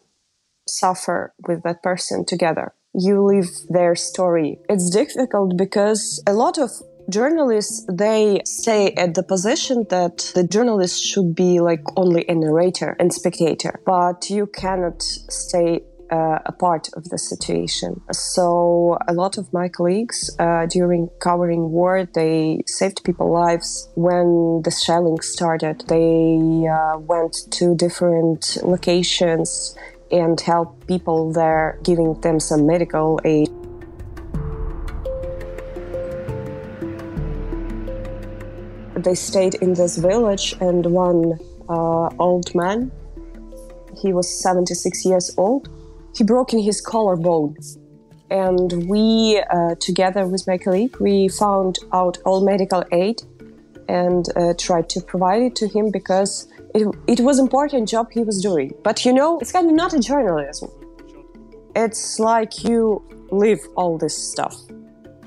suffer 0.67 1.33
with 1.47 1.63
that 1.63 1.81
person 1.81 2.25
together. 2.25 2.73
You 2.93 3.23
live 3.23 3.49
their 3.69 3.95
story. 3.95 4.59
It's 4.69 4.89
difficult 4.89 5.57
because 5.57 6.21
a 6.27 6.33
lot 6.33 6.57
of 6.57 6.69
journalists 7.09 7.85
they 7.91 8.41
stay 8.45 8.91
at 8.93 9.15
the 9.15 9.23
position 9.23 9.85
that 9.89 10.31
the 10.35 10.43
journalist 10.43 11.03
should 11.03 11.35
be 11.35 11.59
like 11.59 11.83
only 11.97 12.25
a 12.29 12.35
narrator 12.35 12.95
and 12.99 13.11
spectator 13.11 13.81
but 13.85 14.29
you 14.29 14.45
cannot 14.45 15.01
stay 15.01 15.81
uh, 16.11 16.39
a 16.45 16.51
part 16.51 16.89
of 16.95 17.09
the 17.09 17.17
situation. 17.17 18.01
So 18.11 18.97
a 19.07 19.13
lot 19.13 19.37
of 19.37 19.51
my 19.53 19.69
colleagues 19.69 20.29
uh, 20.39 20.65
during 20.65 21.09
covering 21.19 21.71
war, 21.71 22.05
they 22.13 22.61
saved 22.67 23.03
people 23.03 23.31
lives 23.31 23.89
when 23.95 24.61
the 24.63 24.71
shelling 24.71 25.21
started. 25.21 25.83
They 25.87 26.67
uh, 26.67 26.97
went 26.99 27.37
to 27.51 27.75
different 27.75 28.57
locations 28.63 29.75
and 30.11 30.39
helped 30.41 30.87
people 30.87 31.31
there, 31.31 31.79
giving 31.83 32.19
them 32.19 32.39
some 32.39 32.65
medical 32.65 33.19
aid. 33.23 33.49
They 38.95 39.15
stayed 39.15 39.55
in 39.55 39.73
this 39.73 39.97
village, 39.97 40.53
and 40.59 40.85
one 40.85 41.39
uh, 41.69 42.09
old 42.19 42.53
man, 42.53 42.91
he 43.97 44.13
was 44.13 44.29
76 44.41 45.05
years 45.05 45.33
old, 45.37 45.69
he 46.15 46.23
broke 46.23 46.53
in 46.53 46.59
his 46.59 46.81
collarbone. 46.81 47.55
And 48.29 48.87
we, 48.87 49.43
uh, 49.51 49.75
together 49.79 50.25
with 50.25 50.47
my 50.47 50.57
colleague, 50.57 50.95
we 50.99 51.27
found 51.27 51.79
out 51.91 52.17
all 52.25 52.45
medical 52.45 52.83
aid 52.91 53.21
and 53.89 54.25
uh, 54.37 54.53
tried 54.57 54.89
to 54.89 55.01
provide 55.01 55.41
it 55.41 55.55
to 55.57 55.67
him 55.67 55.91
because 55.91 56.47
it, 56.73 56.87
it 57.07 57.19
was 57.19 57.39
important 57.39 57.89
job 57.89 58.09
he 58.11 58.23
was 58.23 58.41
doing. 58.41 58.73
But 58.83 59.05
you 59.05 59.13
know, 59.13 59.39
it's 59.39 59.51
kind 59.51 59.67
of 59.67 59.75
not 59.75 59.93
a 59.93 59.99
journalism. 59.99 60.69
It's 61.75 62.19
like 62.19 62.63
you 62.63 63.03
live 63.31 63.59
all 63.75 63.97
this 63.97 64.17
stuff 64.17 64.55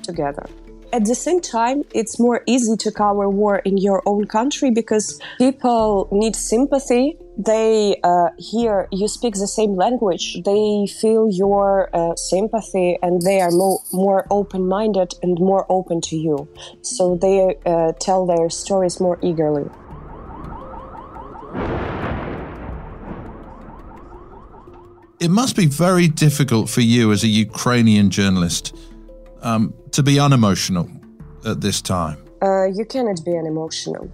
together. 0.01 0.47
At 0.95 1.03
the 1.03 1.13
same 1.13 1.41
time, 1.41 1.83
it's 1.93 2.21
more 2.21 2.41
easy 2.45 2.77
to 2.77 2.89
cover 2.89 3.29
war 3.29 3.57
in 3.65 3.77
your 3.77 4.01
own 4.05 4.27
country 4.27 4.71
because 4.71 5.19
people 5.37 6.07
need 6.09 6.37
sympathy. 6.37 7.17
They 7.37 7.99
uh, 8.01 8.29
hear 8.37 8.87
you 8.93 9.09
speak 9.09 9.33
the 9.33 9.45
same 9.45 9.75
language. 9.75 10.41
They 10.45 10.87
feel 10.87 11.27
your 11.29 11.89
uh, 11.93 12.15
sympathy 12.15 12.97
and 13.03 13.21
they 13.21 13.41
are 13.41 13.51
mo- 13.51 13.83
more 13.91 14.25
open 14.31 14.69
minded 14.69 15.15
and 15.21 15.37
more 15.37 15.65
open 15.67 15.99
to 15.99 16.15
you. 16.15 16.47
So 16.81 17.17
they 17.17 17.57
uh, 17.65 17.91
tell 17.99 18.25
their 18.25 18.49
stories 18.49 19.01
more 19.01 19.19
eagerly. 19.21 19.69
It 25.19 25.29
must 25.29 25.57
be 25.57 25.65
very 25.65 26.07
difficult 26.07 26.69
for 26.69 26.79
you 26.79 27.11
as 27.11 27.25
a 27.25 27.27
Ukrainian 27.27 28.09
journalist 28.09 28.73
um, 29.45 29.73
to 29.91 30.03
be 30.03 30.19
unemotional 30.19 30.89
at 31.45 31.61
this 31.61 31.81
time. 31.81 32.17
Uh, 32.41 32.65
you 32.65 32.83
cannot 32.83 33.23
be 33.23 33.37
unemotional 33.37 34.11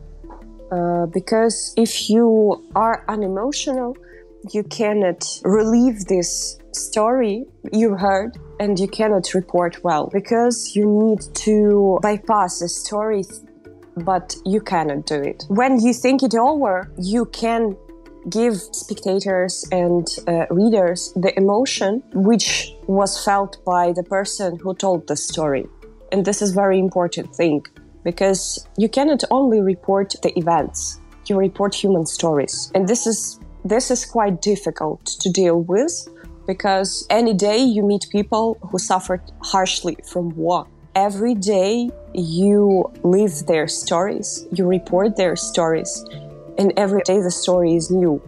uh, 0.72 1.06
because 1.08 1.74
if 1.78 2.10
you 2.10 2.64
are 2.76 3.04
unemotional, 3.08 3.98
you 4.54 4.64
cannot 4.64 5.24
relieve 5.44 6.06
this 6.06 6.60
story 6.74 7.46
you 7.74 7.96
heard 7.96 8.38
and 8.60 8.80
you 8.80 8.88
cannot 8.88 9.34
report 9.34 9.84
well 9.84 10.10
because 10.14 10.76
you 10.76 10.86
need 10.86 11.20
to 11.36 12.00
bypass 12.02 12.60
the 12.60 12.70
story 12.70 13.24
but 14.06 14.36
you 14.46 14.62
cannot 14.62 15.06
do 15.06 15.16
it 15.16 15.44
when 15.50 15.80
you 15.82 15.94
think 15.94 16.24
it 16.24 16.34
over 16.34 16.90
you 16.98 17.26
can 17.26 17.76
give 18.30 18.56
spectators 18.56 19.68
and 19.72 20.08
uh, 20.28 20.46
readers 20.50 21.14
the 21.16 21.34
emotion 21.38 22.04
which 22.14 22.74
was 22.88 23.24
felt 23.24 23.64
by 23.66 23.92
the 23.92 24.04
person 24.04 24.58
who 24.60 24.74
told 24.76 25.08
the 25.08 25.16
story. 25.16 25.68
And 26.12 26.26
this 26.26 26.42
is 26.42 26.52
very 26.52 26.80
important 26.80 27.36
thing 27.36 27.66
because 28.04 28.68
you 28.78 28.90
cannot 28.90 29.24
only 29.32 29.62
report 29.62 30.16
the 30.24 30.38
events, 30.38 31.00
you 31.26 31.38
report 31.38 31.74
human 31.74 32.06
stories. 32.06 32.72
And 32.76 32.88
this 32.88 33.08
is 33.08 33.40
this 33.64 33.92
is 33.92 34.06
quite 34.06 34.42
difficult 34.42 35.06
to 35.06 35.30
deal 35.30 35.62
with 35.62 36.08
because 36.48 37.06
any 37.10 37.34
day 37.34 37.60
you 37.60 37.84
meet 37.84 38.08
people 38.12 38.58
who 38.62 38.80
suffered 38.80 39.22
harshly 39.44 39.96
from 40.12 40.36
war. 40.36 40.68
Every 40.96 41.36
day 41.36 41.92
you 42.14 42.92
live 43.04 43.46
their 43.46 43.68
stories, 43.68 44.48
you 44.52 44.66
report 44.68 45.16
their 45.16 45.36
stories, 45.36 46.04
and 46.58 46.74
every 46.78 47.02
day 47.04 47.20
the 47.22 47.32
story 47.32 47.76
is 47.76 47.90
new. 47.92 48.22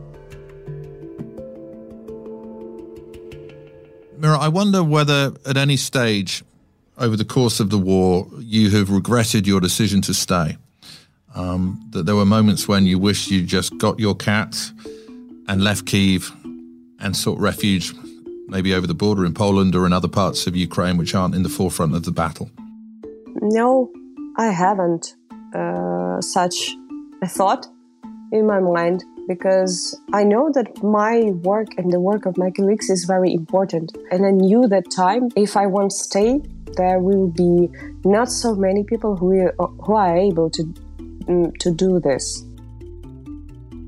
Mira, 4.17 4.39
I 4.39 4.47
wonder 4.47 4.83
whether 4.83 5.33
at 5.45 5.57
any 5.57 5.75
stage 5.75 6.43
over 6.97 7.17
the 7.17 7.25
course 7.25 7.59
of 7.59 7.69
the 7.69 7.77
war 7.77 8.27
you 8.39 8.69
have 8.69 8.89
regretted 8.89 9.45
your 9.45 9.59
decision 9.59 10.01
to 10.03 10.13
stay. 10.13 10.57
Um, 11.35 11.85
that 11.89 12.05
there 12.05 12.15
were 12.15 12.25
moments 12.25 12.67
when 12.67 12.85
you 12.85 12.99
wished 12.99 13.31
you 13.31 13.43
just 13.43 13.77
got 13.79 13.99
your 13.99 14.15
cat 14.15 14.71
and 15.47 15.63
left 15.63 15.87
Kiev 15.87 16.31
and 16.99 17.17
sought 17.17 17.39
refuge 17.39 17.93
maybe 18.47 18.73
over 18.73 18.85
the 18.85 18.93
border 18.93 19.25
in 19.25 19.33
Poland 19.33 19.75
or 19.75 19.85
in 19.85 19.93
other 19.93 20.07
parts 20.07 20.47
of 20.47 20.55
Ukraine 20.55 20.97
which 20.97 21.15
aren't 21.15 21.35
in 21.35 21.43
the 21.43 21.49
forefront 21.49 21.95
of 21.95 22.03
the 22.03 22.11
battle. 22.11 22.49
No, 23.41 23.91
I 24.37 24.51
haven't 24.51 25.15
uh, 25.53 26.21
such 26.21 26.75
a 27.21 27.27
thought 27.27 27.67
in 28.33 28.47
my 28.47 28.59
mind 28.59 29.05
because 29.27 29.97
I 30.11 30.23
know 30.23 30.51
that 30.53 30.83
my 30.83 31.31
work 31.43 31.67
and 31.77 31.93
the 31.93 31.99
work 31.99 32.25
of 32.25 32.35
my 32.37 32.49
colleagues 32.51 32.89
is 32.89 33.05
very 33.05 33.31
important. 33.33 33.95
And 34.11 34.25
I 34.25 34.31
knew 34.31 34.67
that 34.67 34.91
time, 34.91 35.29
if 35.37 35.55
I 35.55 35.67
won't 35.67 35.93
stay, 35.93 36.41
there 36.75 36.99
will 36.99 37.27
be 37.27 37.69
not 38.03 38.29
so 38.29 38.55
many 38.55 38.83
people 38.83 39.15
who, 39.15 39.49
who 39.57 39.93
are 39.93 40.17
able 40.17 40.49
to, 40.49 40.63
mm, 40.63 41.57
to 41.59 41.71
do 41.71 41.99
this. 41.99 42.43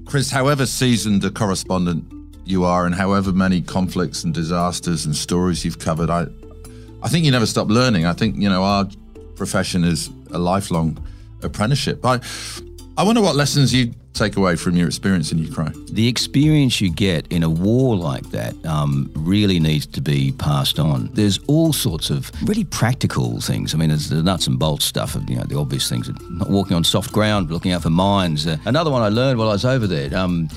Chris, 0.05 0.29
however 0.29 0.65
seasoned 0.65 1.25
a 1.25 1.31
correspondent 1.31 2.05
you 2.45 2.63
are, 2.63 2.85
and 2.85 2.93
however 2.93 3.31
many 3.31 3.61
conflicts 3.61 4.23
and 4.23 4.33
disasters 4.33 5.05
and 5.05 5.15
stories 5.15 5.65
you've 5.65 5.79
covered, 5.79 6.11
I, 6.11 6.27
I 7.01 7.09
think 7.09 7.25
you 7.25 7.31
never 7.31 7.47
stop 7.47 7.67
learning. 7.69 8.05
I 8.05 8.13
think 8.13 8.37
you 8.37 8.47
know 8.47 8.63
our 8.63 8.87
profession 9.35 9.83
is 9.83 10.11
a 10.29 10.37
lifelong 10.37 11.03
apprenticeship. 11.41 12.05
I, 12.05 12.21
I 12.97 13.03
wonder 13.03 13.21
what 13.21 13.35
lessons 13.35 13.73
you 13.73 13.93
take 14.15 14.37
away 14.37 14.55
from 14.55 14.75
your 14.75 14.87
experience 14.87 15.31
in 15.31 15.37
Ukraine? 15.37 15.73
The 15.91 16.07
experience 16.07 16.81
you 16.81 16.91
get 16.91 17.27
in 17.31 17.43
a 17.43 17.49
war 17.49 17.95
like 17.95 18.29
that 18.31 18.53
um, 18.65 19.11
really 19.15 19.59
needs 19.59 19.85
to 19.87 20.01
be 20.01 20.31
passed 20.37 20.79
on. 20.79 21.09
There's 21.13 21.39
all 21.47 21.73
sorts 21.73 22.09
of 22.09 22.31
really 22.47 22.63
practical 22.63 23.41
things. 23.41 23.73
I 23.73 23.77
mean, 23.77 23.89
there's 23.89 24.09
the 24.09 24.23
nuts 24.23 24.47
and 24.47 24.57
bolts 24.57 24.85
stuff 24.85 25.15
of 25.15 25.29
you 25.29 25.35
know 25.35 25.43
the 25.43 25.57
obvious 25.57 25.89
things, 25.89 26.09
not 26.29 26.49
walking 26.49 26.75
on 26.75 26.83
soft 26.83 27.11
ground, 27.11 27.51
looking 27.51 27.71
out 27.71 27.83
for 27.83 27.89
mines. 27.89 28.47
Uh, 28.47 28.57
another 28.65 28.91
one 28.91 29.01
I 29.01 29.09
learned 29.09 29.37
while 29.37 29.49
I 29.49 29.53
was 29.53 29.65
over 29.65 29.87
there: 29.87 30.15
um, 30.17 30.49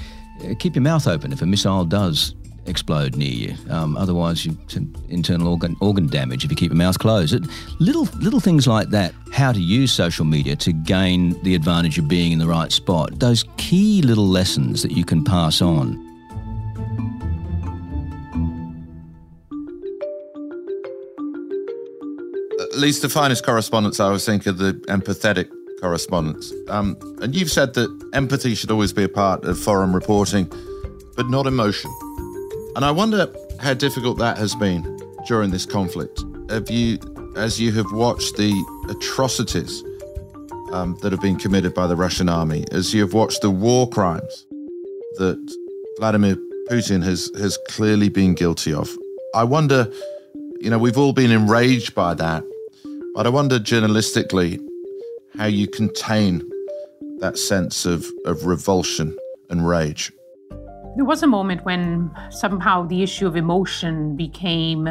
keep 0.58 0.74
your 0.74 0.82
mouth 0.82 1.06
open 1.06 1.32
if 1.32 1.42
a 1.42 1.46
missile 1.46 1.84
does 1.84 2.34
explode 2.68 3.16
near 3.16 3.32
you. 3.32 3.54
Um, 3.70 3.96
otherwise, 3.96 4.44
you 4.44 4.56
internal 5.08 5.48
organ 5.48 5.76
organ 5.80 6.06
damage 6.06 6.44
if 6.44 6.50
you 6.50 6.56
keep 6.56 6.70
your 6.70 6.76
mouth 6.76 6.98
closed. 6.98 7.34
It, 7.34 7.44
little 7.78 8.04
little 8.20 8.40
things 8.40 8.66
like 8.66 8.90
that. 8.90 9.14
How 9.32 9.52
to 9.52 9.60
use 9.60 9.92
social 9.92 10.24
media 10.24 10.56
to 10.56 10.72
gain 10.72 11.40
the 11.42 11.54
advantage 11.54 11.98
of 11.98 12.08
being 12.08 12.32
in 12.32 12.38
the 12.38 12.46
right 12.46 12.72
spot. 12.72 13.18
Those 13.18 13.44
key 13.56 14.02
little 14.02 14.26
lessons 14.26 14.82
that 14.82 14.92
you 14.92 15.04
can 15.04 15.24
pass 15.24 15.60
on. 15.62 16.04
At 22.60 22.78
least 22.78 23.02
the 23.02 23.08
finest 23.08 23.44
correspondents, 23.44 23.98
I 23.98 24.06
always 24.06 24.24
think, 24.24 24.46
are 24.46 24.52
the 24.52 24.74
empathetic 24.88 25.48
correspondents. 25.80 26.52
Um, 26.68 26.96
and 27.20 27.34
you've 27.34 27.50
said 27.50 27.74
that 27.74 27.88
empathy 28.12 28.54
should 28.54 28.70
always 28.70 28.92
be 28.92 29.04
a 29.04 29.08
part 29.08 29.44
of 29.44 29.58
foreign 29.58 29.92
reporting, 29.92 30.50
but 31.16 31.28
not 31.28 31.46
emotion. 31.46 31.90
And 32.76 32.84
I 32.84 32.90
wonder 32.90 33.32
how 33.60 33.74
difficult 33.74 34.18
that 34.18 34.38
has 34.38 34.54
been 34.54 34.82
during 35.26 35.50
this 35.50 35.66
conflict. 35.66 36.24
Have 36.50 36.70
you, 36.70 36.98
as 37.36 37.60
you 37.60 37.72
have 37.72 37.90
watched 37.92 38.36
the 38.36 38.52
atrocities 38.88 39.82
um, 40.72 40.96
that 41.02 41.12
have 41.12 41.20
been 41.20 41.36
committed 41.36 41.74
by 41.74 41.86
the 41.86 41.96
Russian 41.96 42.28
army, 42.28 42.64
as 42.72 42.94
you 42.94 43.00
have 43.02 43.12
watched 43.12 43.42
the 43.42 43.50
war 43.50 43.88
crimes 43.88 44.46
that 45.16 45.38
Vladimir 45.98 46.36
Putin 46.70 47.02
has 47.02 47.30
has 47.38 47.58
clearly 47.68 48.08
been 48.08 48.34
guilty 48.34 48.72
of, 48.72 48.96
I 49.34 49.44
wonder. 49.44 49.90
You 50.60 50.70
know, 50.70 50.78
we've 50.78 50.98
all 50.98 51.12
been 51.12 51.30
enraged 51.30 51.94
by 51.94 52.14
that, 52.14 52.42
but 53.14 53.26
I 53.26 53.28
wonder 53.28 53.60
journalistically 53.60 54.60
how 55.36 55.46
you 55.46 55.68
contain 55.68 56.42
that 57.20 57.38
sense 57.38 57.86
of, 57.86 58.10
of 58.24 58.44
revulsion 58.44 59.16
and 59.50 59.66
rage. 59.66 60.12
There 60.98 61.04
was 61.04 61.22
a 61.22 61.28
moment 61.28 61.64
when 61.64 62.10
somehow 62.28 62.84
the 62.84 63.04
issue 63.04 63.28
of 63.28 63.36
emotion 63.36 64.16
became 64.16 64.88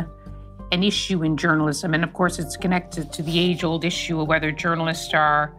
an 0.71 0.81
issue 0.81 1.21
in 1.21 1.35
journalism. 1.35 1.93
And 1.93 2.01
of 2.01 2.13
course, 2.13 2.39
it's 2.39 2.55
connected 2.55 3.11
to 3.11 3.21
the 3.21 3.37
age 3.37 3.65
old 3.65 3.83
issue 3.83 4.21
of 4.21 4.29
whether 4.29 4.49
journalists 4.53 5.13
are 5.13 5.53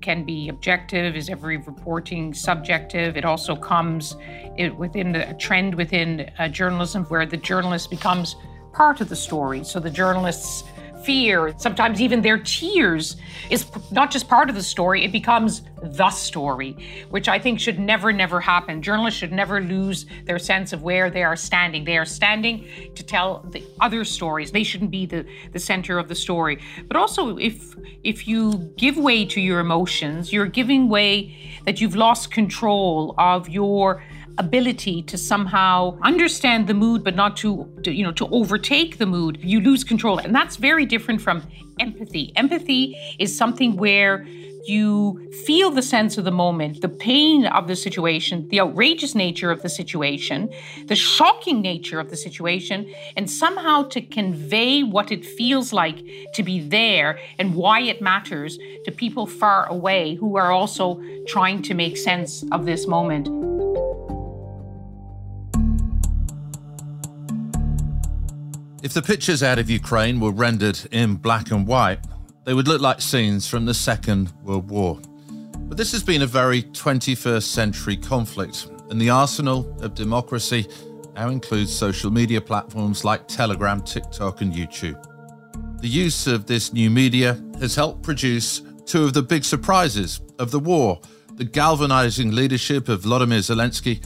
can 0.00 0.24
be 0.24 0.48
objective 0.48 1.16
is 1.16 1.28
every 1.28 1.56
reporting 1.56 2.32
subjective 2.32 3.16
it 3.16 3.24
also 3.24 3.56
comes 3.56 4.14
it, 4.56 4.76
within 4.76 5.16
a 5.16 5.34
trend 5.38 5.74
within 5.74 6.30
uh, 6.38 6.46
journalism 6.46 7.04
where 7.06 7.26
the 7.26 7.36
journalist 7.36 7.90
becomes 7.90 8.36
part 8.72 9.00
of 9.00 9.08
the 9.08 9.16
story 9.16 9.64
so 9.64 9.80
the 9.80 9.90
journalists 9.90 10.62
fear, 11.04 11.54
sometimes 11.58 12.00
even 12.00 12.22
their 12.22 12.38
tears, 12.38 13.16
is 13.50 13.66
not 13.90 14.10
just 14.10 14.28
part 14.28 14.48
of 14.48 14.54
the 14.54 14.62
story, 14.62 15.04
it 15.04 15.12
becomes 15.12 15.62
the 15.82 16.10
story, 16.10 16.76
which 17.10 17.28
I 17.28 17.38
think 17.38 17.60
should 17.60 17.78
never, 17.78 18.12
never 18.12 18.40
happen. 18.40 18.82
Journalists 18.82 19.18
should 19.18 19.32
never 19.32 19.60
lose 19.60 20.06
their 20.24 20.38
sense 20.38 20.72
of 20.72 20.82
where 20.82 21.10
they 21.10 21.22
are 21.22 21.36
standing. 21.36 21.84
They 21.84 21.96
are 21.96 22.04
standing 22.04 22.68
to 22.94 23.02
tell 23.02 23.44
the 23.50 23.64
other 23.80 24.04
stories. 24.04 24.50
They 24.50 24.64
shouldn't 24.64 24.90
be 24.90 25.06
the, 25.06 25.26
the 25.52 25.58
center 25.58 25.98
of 25.98 26.08
the 26.08 26.14
story. 26.14 26.58
But 26.86 26.96
also, 26.96 27.36
if 27.38 27.76
if 28.04 28.26
you 28.26 28.72
give 28.76 28.96
way 28.96 29.24
to 29.26 29.40
your 29.40 29.60
emotions, 29.60 30.32
you're 30.32 30.46
giving 30.46 30.88
way 30.88 31.52
that 31.64 31.80
you've 31.80 31.96
lost 31.96 32.30
control 32.30 33.14
of 33.18 33.48
your 33.48 34.02
ability 34.38 35.02
to 35.02 35.18
somehow 35.18 35.98
understand 36.02 36.66
the 36.66 36.74
mood 36.74 37.04
but 37.04 37.14
not 37.14 37.36
to, 37.36 37.68
to, 37.82 37.92
you 37.92 38.04
know 38.04 38.12
to 38.12 38.26
overtake 38.28 38.98
the 38.98 39.06
mood 39.06 39.38
you 39.42 39.60
lose 39.60 39.84
control 39.84 40.18
and 40.18 40.34
that's 40.34 40.56
very 40.56 40.86
different 40.86 41.20
from 41.20 41.42
empathy 41.80 42.32
empathy 42.36 42.96
is 43.18 43.36
something 43.36 43.76
where 43.76 44.26
you 44.68 45.30
feel 45.46 45.70
the 45.70 45.82
sense 45.82 46.18
of 46.18 46.24
the 46.24 46.30
moment, 46.30 46.82
the 46.82 46.88
pain 46.88 47.46
of 47.46 47.66
the 47.66 47.76
situation, 47.76 48.46
the 48.48 48.60
outrageous 48.60 49.14
nature 49.14 49.50
of 49.50 49.62
the 49.62 49.68
situation, 49.68 50.50
the 50.86 50.94
shocking 50.94 51.62
nature 51.62 51.98
of 51.98 52.10
the 52.10 52.16
situation, 52.16 52.92
and 53.16 53.30
somehow 53.30 53.82
to 53.84 54.00
convey 54.00 54.82
what 54.82 55.10
it 55.10 55.24
feels 55.24 55.72
like 55.72 56.04
to 56.34 56.42
be 56.42 56.60
there 56.60 57.18
and 57.38 57.54
why 57.54 57.80
it 57.80 58.02
matters 58.02 58.58
to 58.84 58.90
people 58.90 59.26
far 59.26 59.66
away 59.68 60.14
who 60.16 60.36
are 60.36 60.52
also 60.52 61.02
trying 61.26 61.62
to 61.62 61.74
make 61.74 61.96
sense 61.96 62.44
of 62.52 62.66
this 62.66 62.86
moment. 62.86 63.47
If 68.80 68.94
the 68.94 69.02
pictures 69.02 69.42
out 69.42 69.58
of 69.58 69.68
Ukraine 69.68 70.20
were 70.20 70.30
rendered 70.30 70.78
in 70.92 71.16
black 71.16 71.50
and 71.50 71.66
white, 71.66 71.98
they 72.44 72.54
would 72.54 72.68
look 72.68 72.80
like 72.80 73.00
scenes 73.00 73.48
from 73.48 73.66
the 73.66 73.74
Second 73.74 74.32
World 74.44 74.70
War. 74.70 75.00
But 75.62 75.76
this 75.76 75.90
has 75.90 76.04
been 76.04 76.22
a 76.22 76.26
very 76.26 76.62
21st 76.62 77.42
century 77.42 77.96
conflict, 77.96 78.68
and 78.88 79.00
the 79.00 79.10
arsenal 79.10 79.76
of 79.82 79.96
democracy 79.96 80.68
now 81.16 81.28
includes 81.28 81.76
social 81.76 82.12
media 82.12 82.40
platforms 82.40 83.04
like 83.04 83.26
Telegram, 83.26 83.80
TikTok, 83.80 84.42
and 84.42 84.54
YouTube. 84.54 85.02
The 85.80 85.88
use 85.88 86.28
of 86.28 86.46
this 86.46 86.72
new 86.72 86.88
media 86.88 87.36
has 87.58 87.74
helped 87.74 88.04
produce 88.04 88.62
two 88.86 89.02
of 89.02 89.12
the 89.12 89.22
big 89.22 89.44
surprises 89.44 90.20
of 90.38 90.52
the 90.52 90.60
war 90.60 91.00
the 91.34 91.44
galvanizing 91.44 92.32
leadership 92.32 92.88
of 92.88 93.02
Vladimir 93.02 93.38
Zelensky 93.38 94.04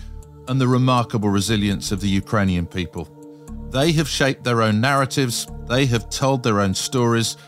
and 0.49 0.61
the 0.61 0.69
remarkable 0.69 1.31
resilience 1.31 1.91
of 1.91 2.01
the 2.03 2.09
Ukrainian 2.09 2.67
people. 2.67 3.22
They 3.73 3.93
have 3.93 4.09
shaped 4.09 4.45
their 4.45 4.61
own 4.61 4.83
narratives, 4.83 5.47
they 5.67 5.87
have 5.87 6.11
told 6.11 6.43
their 6.43 6.61
own 6.61 6.75
stories, 6.75 7.39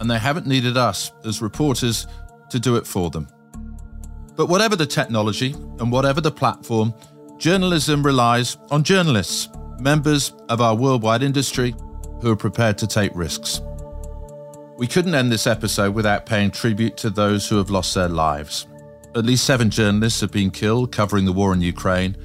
and 0.00 0.10
they 0.10 0.18
haven't 0.18 0.46
needed 0.46 0.76
us 0.76 1.12
as 1.24 1.40
reporters 1.40 2.08
to 2.50 2.58
do 2.58 2.76
it 2.76 2.86
for 2.86 3.10
them. 3.10 3.28
But 4.34 4.48
whatever 4.48 4.74
the 4.74 4.86
technology 4.86 5.52
and 5.78 5.92
whatever 5.92 6.20
the 6.20 6.32
platform, 6.32 6.92
journalism 7.38 8.04
relies 8.04 8.56
on 8.70 8.82
journalists, 8.82 9.48
members 9.78 10.32
of 10.48 10.60
our 10.60 10.74
worldwide 10.74 11.22
industry 11.22 11.74
who 12.20 12.32
are 12.32 12.36
prepared 12.36 12.76
to 12.78 12.86
take 12.88 13.12
risks. 13.14 13.60
We 14.78 14.88
couldn't 14.88 15.14
end 15.14 15.30
this 15.30 15.46
episode 15.46 15.94
without 15.94 16.26
paying 16.26 16.50
tribute 16.50 16.96
to 16.98 17.10
those 17.10 17.48
who 17.48 17.56
have 17.56 17.70
lost 17.70 17.94
their 17.94 18.08
lives. 18.08 18.66
At 19.14 19.24
least 19.24 19.44
seven 19.44 19.70
journalists 19.70 20.20
have 20.20 20.32
been 20.32 20.50
killed 20.50 20.90
covering 20.90 21.24
the 21.24 21.32
war 21.32 21.52
in 21.52 21.60
Ukraine, 21.60 22.16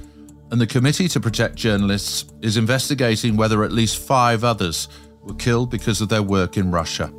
and 0.54 0.62
the 0.62 0.68
Committee 0.68 1.08
to 1.08 1.20
Protect 1.20 1.56
Journalists 1.56 2.26
is 2.44 2.58
investigating 2.58 3.36
whether 3.36 3.64
at 3.64 3.72
least 3.72 3.98
five 3.98 4.44
others 4.44 4.88
were 5.24 5.34
killed 5.34 5.72
because 5.72 6.00
of 6.00 6.10
their 6.10 6.22
work 6.22 6.58
in 6.58 6.70
Russia. 6.70 7.12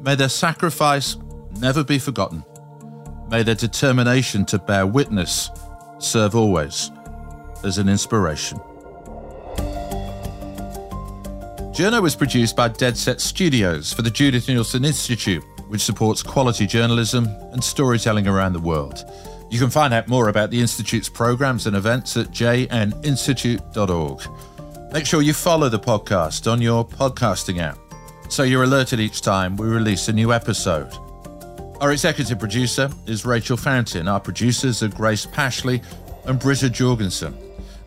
May 0.00 0.14
their 0.14 0.28
sacrifice 0.28 1.16
never 1.58 1.82
be 1.82 1.98
forgotten. 1.98 2.44
May 3.28 3.42
their 3.42 3.56
determination 3.56 4.44
to 4.44 4.60
bear 4.60 4.86
witness 4.86 5.50
serve 5.98 6.36
always 6.36 6.92
as 7.64 7.78
an 7.78 7.88
inspiration. 7.88 8.58
Journo 11.74 12.00
was 12.00 12.14
produced 12.14 12.54
by 12.54 12.68
Dead 12.68 12.96
Set 12.96 13.20
Studios 13.20 13.92
for 13.92 14.02
the 14.02 14.10
Judith 14.10 14.46
Neilson 14.46 14.86
Institute, 14.86 15.42
which 15.66 15.80
supports 15.80 16.22
quality 16.22 16.68
journalism 16.68 17.26
and 17.50 17.64
storytelling 17.64 18.28
around 18.28 18.52
the 18.52 18.60
world. 18.60 19.04
You 19.50 19.58
can 19.58 19.70
find 19.70 19.92
out 19.92 20.06
more 20.06 20.28
about 20.28 20.50
the 20.50 20.60
Institute's 20.60 21.08
programs 21.08 21.66
and 21.66 21.74
events 21.74 22.16
at 22.16 22.28
jninstitute.org. 22.28 24.92
Make 24.92 25.06
sure 25.06 25.22
you 25.22 25.34
follow 25.34 25.68
the 25.68 25.78
podcast 25.78 26.50
on 26.50 26.62
your 26.62 26.86
podcasting 26.86 27.58
app 27.58 27.78
so 28.28 28.44
you're 28.44 28.62
alerted 28.62 29.00
each 29.00 29.22
time 29.22 29.56
we 29.56 29.66
release 29.66 30.08
a 30.08 30.12
new 30.12 30.32
episode. 30.32 30.92
Our 31.80 31.92
executive 31.92 32.38
producer 32.38 32.90
is 33.06 33.24
Rachel 33.24 33.56
Fountain. 33.56 34.06
Our 34.06 34.20
producers 34.20 34.82
are 34.82 34.88
Grace 34.88 35.26
Pashley 35.26 35.82
and 36.26 36.38
Britta 36.38 36.70
Jorgensen. 36.70 37.34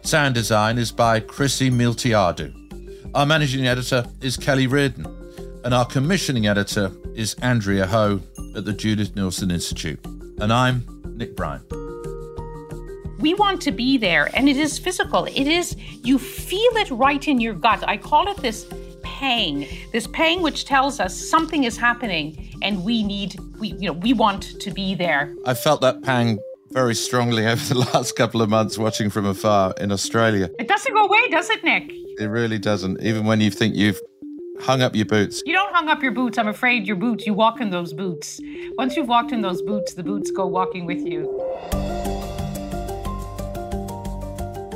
Sound 0.01 0.36
design 0.36 0.78
is 0.78 0.91
by 0.91 1.22
Chrissy 1.22 1.72
Miltiadou. 1.72 3.11
Our 3.16 3.26
managing 3.26 3.68
editor 3.68 4.05
is 4.20 4.36
Kelly 4.36 4.68
Reardon. 4.68 5.05
And 5.64 5.74
our 5.74 5.86
commissioning 5.86 6.47
editor 6.47 6.91
is 7.16 7.36
Andrea 7.36 7.88
Ho 7.88 8.20
at 8.55 8.66
the 8.66 8.74
Judith 8.74 9.16
Neilson 9.16 9.49
Institute. 9.49 10.03
And 10.41 10.51
I'm 10.51 10.86
Nick 11.16 11.36
Bryant. 11.36 11.64
We 13.20 13.34
want 13.36 13.61
to 13.61 13.72
be 13.72 13.97
there, 13.97 14.30
and 14.36 14.49
it 14.49 14.57
is 14.57 14.78
physical. 14.78 15.26
It 15.26 15.47
is, 15.47 15.76
you 16.03 16.20
feel 16.20 16.76
it 16.78 16.89
right 16.91 17.26
in 17.28 17.39
your 17.39 17.53
gut. 17.53 17.84
I 17.88 17.97
call 17.97 18.30
it 18.30 18.38
this 18.38 18.68
pang, 19.03 19.68
this 19.91 20.07
pang 20.07 20.41
which 20.41 20.66
tells 20.66 20.99
us 20.99 21.16
something 21.16 21.64
is 21.64 21.78
happening 21.78 22.49
and 22.61 22.84
we 22.84 23.03
need, 23.03 23.39
we, 23.59 23.70
you 23.74 23.88
know, 23.88 23.93
we 23.93 24.11
want 24.14 24.59
to 24.59 24.72
be 24.72 24.95
there. 24.95 25.34
I 25.45 25.53
felt 25.53 25.82
that 25.82 26.01
pang 26.03 26.39
very 26.72 26.95
strongly 26.95 27.45
over 27.53 27.74
the 27.74 27.80
last 27.93 28.16
couple 28.16 28.41
of 28.41 28.49
months 28.49 28.78
watching 28.78 29.09
from 29.09 29.26
afar 29.26 29.74
in 29.80 29.91
Australia. 29.91 30.49
It 30.59 30.68
doesn't 30.68 30.93
go 30.93 31.05
away, 31.05 31.30
does 31.30 31.49
it, 31.49 31.64
Nick? 31.64 31.91
It 32.20 32.26
really 32.26 32.59
doesn't, 32.59 33.01
even 33.01 33.26
when 33.26 33.39
you 33.39 33.51
think 33.51 33.76
you've 33.76 34.01
hung 34.64 34.82
up 34.82 34.95
your 34.95 35.05
boots. 35.05 35.43
You 35.45 35.53
don't 35.53 35.74
hung 35.76 35.89
up 35.89 36.01
your 36.01 36.14
boots. 36.14 36.38
I'm 36.38 36.47
afraid 36.47 36.88
your 36.88 36.95
boots, 36.95 37.26
you 37.26 37.34
walk 37.34 37.59
in 37.59 37.70
those 37.70 37.93
boots. 37.93 38.39
Once 38.78 38.95
you've 38.95 39.09
walked 39.09 39.32
in 39.32 39.41
those 39.41 39.61
boots, 39.61 39.93
the 39.93 40.03
boots 40.03 40.32
go 40.32 40.47
walking 40.47 40.86
with 40.86 40.99
you. 40.99 41.22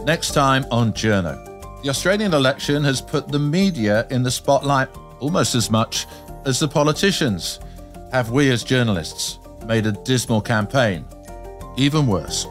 Next 0.06 0.34
time 0.34 0.66
on 0.72 0.94
Journo. 0.94 1.44
The 1.84 1.90
Australian 1.90 2.34
election 2.34 2.84
has 2.84 3.02
put 3.02 3.30
the 3.30 3.40
media 3.40 4.08
in 4.10 4.24
the 4.24 4.32
spotlight 4.32 4.90
almost 5.20 5.56
as 5.56 5.72
much 5.72 6.06
as 6.46 6.60
the 6.60 6.68
politicians. 6.68 7.60
Have 8.12 8.32
we 8.32 8.50
as 8.52 8.64
journalists 8.64 9.40
made 9.66 9.86
a 9.86 9.92
dismal 9.92 10.42
campaign 10.42 11.06
even 11.78 12.08
worse? 12.08 12.46